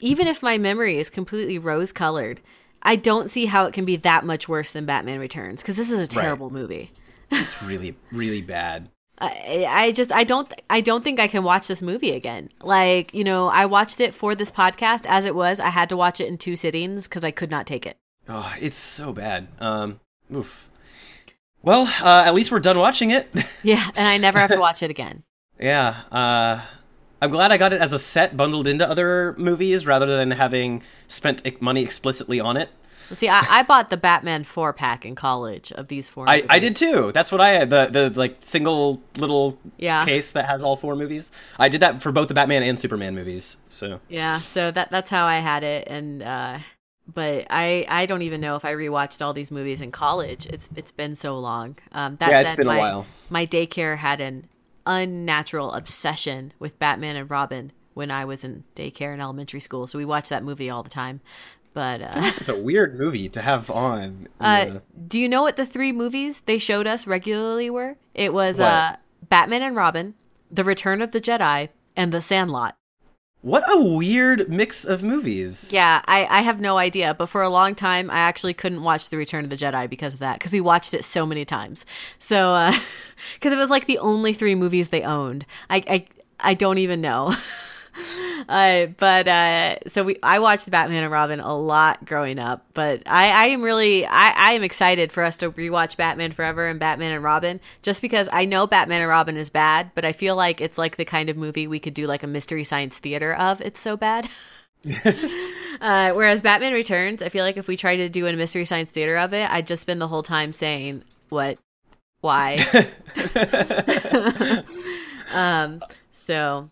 [0.00, 2.40] even if my memory is completely rose colored,
[2.82, 5.90] I don't see how it can be that much worse than Batman Returns because this
[5.90, 6.90] is a terrible movie.
[7.30, 8.88] it's really really bad
[9.20, 12.48] I, I just I don't I don't think I can watch this movie again.
[12.62, 15.60] Like you know, I watched it for this podcast as it was.
[15.60, 17.98] I had to watch it in two sittings because I could not take it.
[18.28, 19.48] Oh, it's so bad.
[19.60, 20.00] Um,
[20.34, 20.68] oof.
[21.62, 23.28] Well, uh, at least we're done watching it.
[23.62, 25.22] Yeah, and I never have to watch it again.
[25.60, 26.02] yeah.
[26.10, 26.64] Uh,
[27.20, 30.82] I'm glad I got it as a set bundled into other movies rather than having
[31.08, 32.70] spent money explicitly on it.
[33.12, 36.26] See, I, I bought the Batman four pack in college of these four.
[36.26, 36.46] I, movies.
[36.48, 37.10] I did too.
[37.12, 37.68] That's what I had.
[37.68, 40.04] The the like single little Yeah.
[40.06, 41.30] case that has all four movies.
[41.58, 43.58] I did that for both the Batman and Superman movies.
[43.68, 46.58] So Yeah, so that that's how I had it, and uh,
[47.12, 50.46] but I I don't even know if I rewatched all these movies in college.
[50.46, 51.76] It's it's been so long.
[51.92, 53.06] Um, that Yeah, it's said, been a my, while.
[53.28, 54.46] My daycare had an
[54.86, 59.98] unnatural obsession with Batman and Robin when I was in daycare in elementary school, so
[59.98, 61.20] we watched that movie all the time.
[61.72, 64.28] But uh, it's a weird movie to have on.
[64.40, 67.96] uh, the- do you know what the three movies they showed us regularly were?
[68.14, 68.96] It was uh,
[69.28, 70.14] Batman and Robin,
[70.50, 72.76] The Return of the Jedi, and The Sandlot.
[73.42, 75.72] What a weird mix of movies.
[75.72, 79.08] Yeah, I, I have no idea, but for a long time, I actually couldn't watch
[79.08, 81.86] The Return of the Jedi because of that, because we watched it so many times.
[82.18, 82.72] So, uh,
[83.34, 85.46] because it was like the only three movies they owned.
[85.70, 86.06] I, I,
[86.40, 87.34] I don't even know.
[88.48, 92.64] uh, but uh, so we, I watched Batman and Robin a lot growing up.
[92.74, 96.68] But I, I am really, I, I am excited for us to rewatch Batman Forever
[96.68, 100.12] and Batman and Robin, just because I know Batman and Robin is bad, but I
[100.12, 102.98] feel like it's like the kind of movie we could do like a mystery science
[102.98, 103.60] theater of.
[103.60, 104.28] It's so bad.
[105.80, 108.90] Uh, whereas Batman Returns, I feel like if we tried to do a mystery science
[108.90, 111.58] theater of it, I'd just spend the whole time saying, "What?
[112.20, 112.56] Why?"
[115.32, 115.80] um.
[116.12, 116.68] So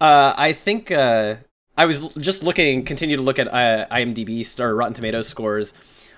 [0.00, 1.36] Uh, I think uh,
[1.76, 5.74] I was just looking, continue to look at uh, IMDb or Rotten Tomatoes scores.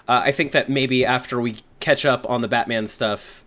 [0.08, 3.44] Uh, I think that maybe after we catch up on the Batman stuff,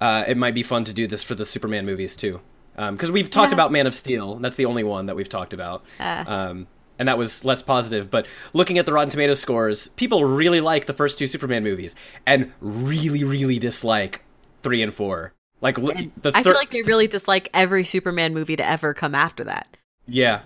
[0.00, 2.40] uh, it might be fun to do this for the Superman movies too.
[2.74, 3.56] Because we've talked Yeah.
[3.56, 4.36] about Man of Steel.
[4.36, 5.84] That's the only one that we've talked about.
[6.00, 6.24] Uh.
[6.26, 6.66] Um,
[6.98, 8.10] and that was less positive.
[8.10, 11.94] But looking at the Rotten Tomatoes scores, people really like the first two Superman movies
[12.26, 14.22] and really, really dislike
[14.62, 15.34] three and four.
[15.62, 19.14] Like li- the I feel like they really dislike every Superman movie to ever come
[19.14, 19.78] after that.
[20.06, 20.40] yeah,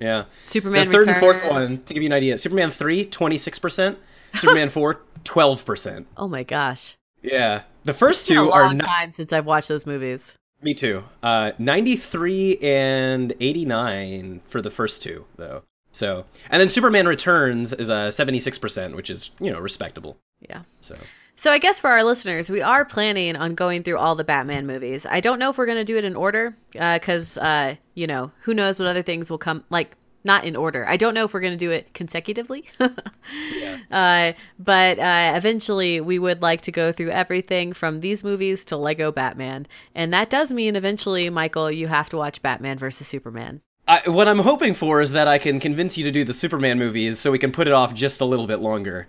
[0.00, 0.24] yeah.
[0.46, 3.96] Superman the third and fourth one, to give you an idea, Superman 3, 26%.
[4.34, 6.04] Superman 4, 12%.
[6.16, 7.62] Oh my gosh, Yeah.
[7.84, 8.86] The first it's been a two are long not.
[8.86, 10.36] time since I've watched those movies.
[10.62, 11.04] Me too.
[11.22, 15.64] Uh, 93 and 89 for the first two, though.
[15.90, 20.16] So, and then Superman Returns is a 76%, which is, you know, respectable.
[20.48, 20.62] Yeah.
[20.80, 20.96] So,
[21.36, 24.66] So I guess for our listeners, we are planning on going through all the Batman
[24.66, 25.06] movies.
[25.06, 28.30] I don't know if we're going to do it in order because, uh, you know,
[28.42, 29.64] who knows what other things will come.
[29.68, 30.86] Like not in order.
[30.86, 33.78] I don't know if we're going to do it consecutively, yeah.
[33.90, 38.76] uh, but uh, eventually we would like to go through everything from these movies to
[38.76, 43.62] Lego Batman, and that does mean eventually, Michael, you have to watch Batman versus Superman.
[43.88, 46.78] I, what I'm hoping for is that I can convince you to do the Superman
[46.78, 49.08] movies, so we can put it off just a little bit longer.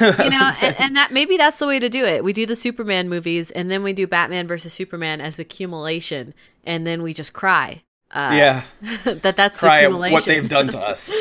[0.00, 2.24] you know, and, and, that maybe that's the way to do it.
[2.24, 6.32] We do the Superman movies, and then we do Batman versus Superman as the accumulation,
[6.64, 7.82] and then we just cry.
[8.12, 8.62] Uh, yeah,
[9.04, 10.14] that that's cry the accumulation.
[10.14, 11.12] what they've done to us.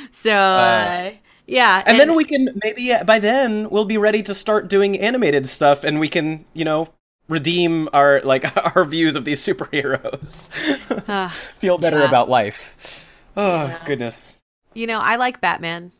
[0.12, 0.32] so.
[0.32, 1.10] Uh,
[1.48, 4.98] yeah, and, and, then we can maybe by then we'll be ready to start doing
[4.98, 6.88] animated stuff, and we can, you know,
[7.28, 8.44] redeem our like
[8.76, 10.48] our views of these superheroes.
[11.08, 11.28] Uh,
[11.58, 12.08] Feel better yeah.
[12.08, 13.06] about life.
[13.36, 13.84] Oh yeah.
[13.84, 14.36] goodness.
[14.74, 15.92] You know, I like Batman.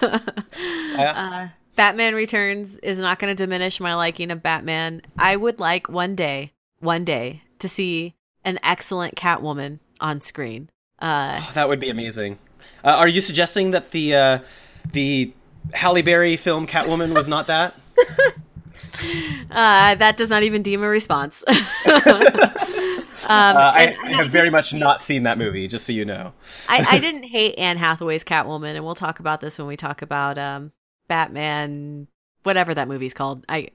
[0.00, 5.02] uh, Batman Returns is not going to diminish my liking of Batman.
[5.18, 8.14] I would like one day, one day, to see
[8.44, 10.70] an excellent Catwoman on screen.
[11.00, 12.38] Uh, oh, that would be amazing.
[12.82, 14.38] Uh, are you suggesting that the uh,
[14.92, 15.32] the
[15.74, 17.74] Halle Berry film Catwoman was not that?
[19.50, 21.44] Uh, that does not even deem a response.
[21.48, 21.54] um,
[23.28, 26.32] uh, I, I, have very much not seen that movie, just so you know.
[26.68, 30.02] I, I, didn't hate Anne Hathaway's Catwoman, and we'll talk about this when we talk
[30.02, 30.72] about um,
[31.08, 32.08] Batman,
[32.42, 33.44] whatever that movie's called.
[33.48, 33.68] I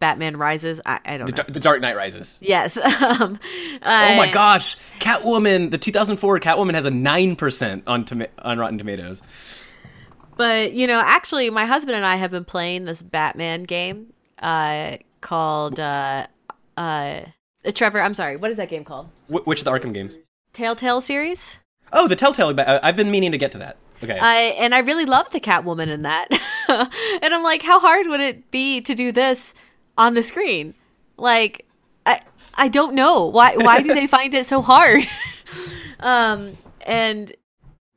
[0.00, 0.80] Batman Rises.
[0.84, 1.48] I, I don't the, know.
[1.48, 2.38] The Dark Knight Rises.
[2.42, 2.76] Yes.
[3.02, 3.38] um,
[3.82, 5.70] uh, oh my gosh, Catwoman!
[5.70, 8.06] The 2004 Catwoman has a nine percent on
[8.38, 9.22] on Rotten Tomatoes.
[10.36, 14.12] But you know, actually, my husband and I have been playing this Batman game,
[14.44, 16.26] uh, called uh,
[16.76, 17.20] uh,
[17.74, 18.00] Trevor.
[18.00, 18.36] I'm sorry.
[18.36, 19.08] What is that game called?
[19.28, 20.18] Wh- which of the Arkham games?
[20.52, 21.58] Telltale series.
[21.92, 22.58] Oh, the Telltale.
[22.60, 23.78] Uh, I've been meaning to get to that.
[24.02, 24.18] Okay.
[24.18, 26.28] I and I really love the Catwoman in that.
[27.22, 29.54] and I'm like, how hard would it be to do this
[29.96, 30.74] on the screen?
[31.16, 31.66] Like,
[32.04, 32.20] I
[32.58, 35.04] I don't know why why do they find it so hard?
[36.00, 37.32] um, and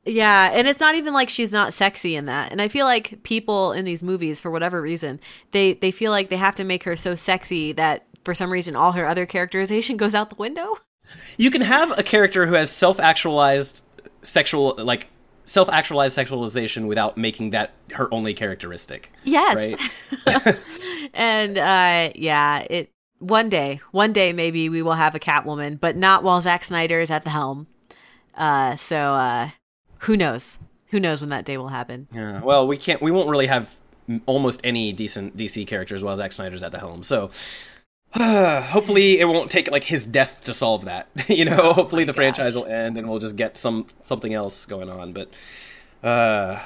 [0.08, 2.50] yeah, and it's not even like she's not sexy in that.
[2.52, 5.20] And I feel like people in these movies, for whatever reason,
[5.52, 8.76] they they feel like they have to make her so sexy that for some reason
[8.76, 10.76] all her other characterization goes out the window.
[11.36, 13.82] You can have a character who has self-actualized
[14.22, 15.08] sexual like
[15.44, 19.10] self-actualized sexualization without making that her only characteristic.
[19.24, 19.74] Yes.
[20.26, 20.58] Right?
[21.14, 25.96] and uh yeah, it one day, one day maybe we will have a Catwoman, but
[25.96, 27.66] not while Zack Snyder is at the helm.
[28.34, 29.50] Uh so uh
[30.00, 30.58] who knows?
[30.88, 32.08] Who knows when that day will happen?
[32.12, 32.40] Yeah.
[32.42, 33.02] Well, we can't.
[33.02, 33.74] We won't really have
[34.26, 37.02] almost any decent DC characters while Zack Snyder's at the helm.
[37.02, 37.30] So
[38.14, 41.08] hopefully, it won't take like his death to solve that.
[41.28, 42.16] you know, oh hopefully the gosh.
[42.16, 45.12] franchise will end and we'll just get some something else going on.
[45.12, 45.30] But
[46.02, 46.58] uh,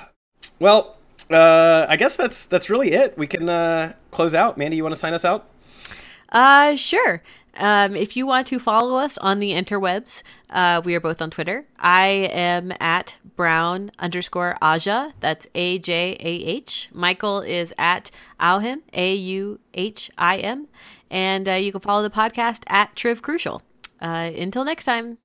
[0.58, 0.98] well,
[1.30, 3.18] uh, I guess that's that's really it.
[3.18, 4.56] We can uh, close out.
[4.56, 5.48] Mandy, you want to sign us out?
[6.28, 7.22] Uh, sure.
[7.56, 11.30] Um, if you want to follow us on the interwebs, uh, we are both on
[11.30, 11.66] Twitter.
[11.78, 15.12] I am at brown underscore Aja.
[15.20, 16.88] That's A J A H.
[16.92, 18.10] Michael is at
[18.40, 20.68] Auhim, A U H I M.
[21.10, 23.62] And uh, you can follow the podcast at Triv Crucial.
[24.00, 25.18] Uh, until next time.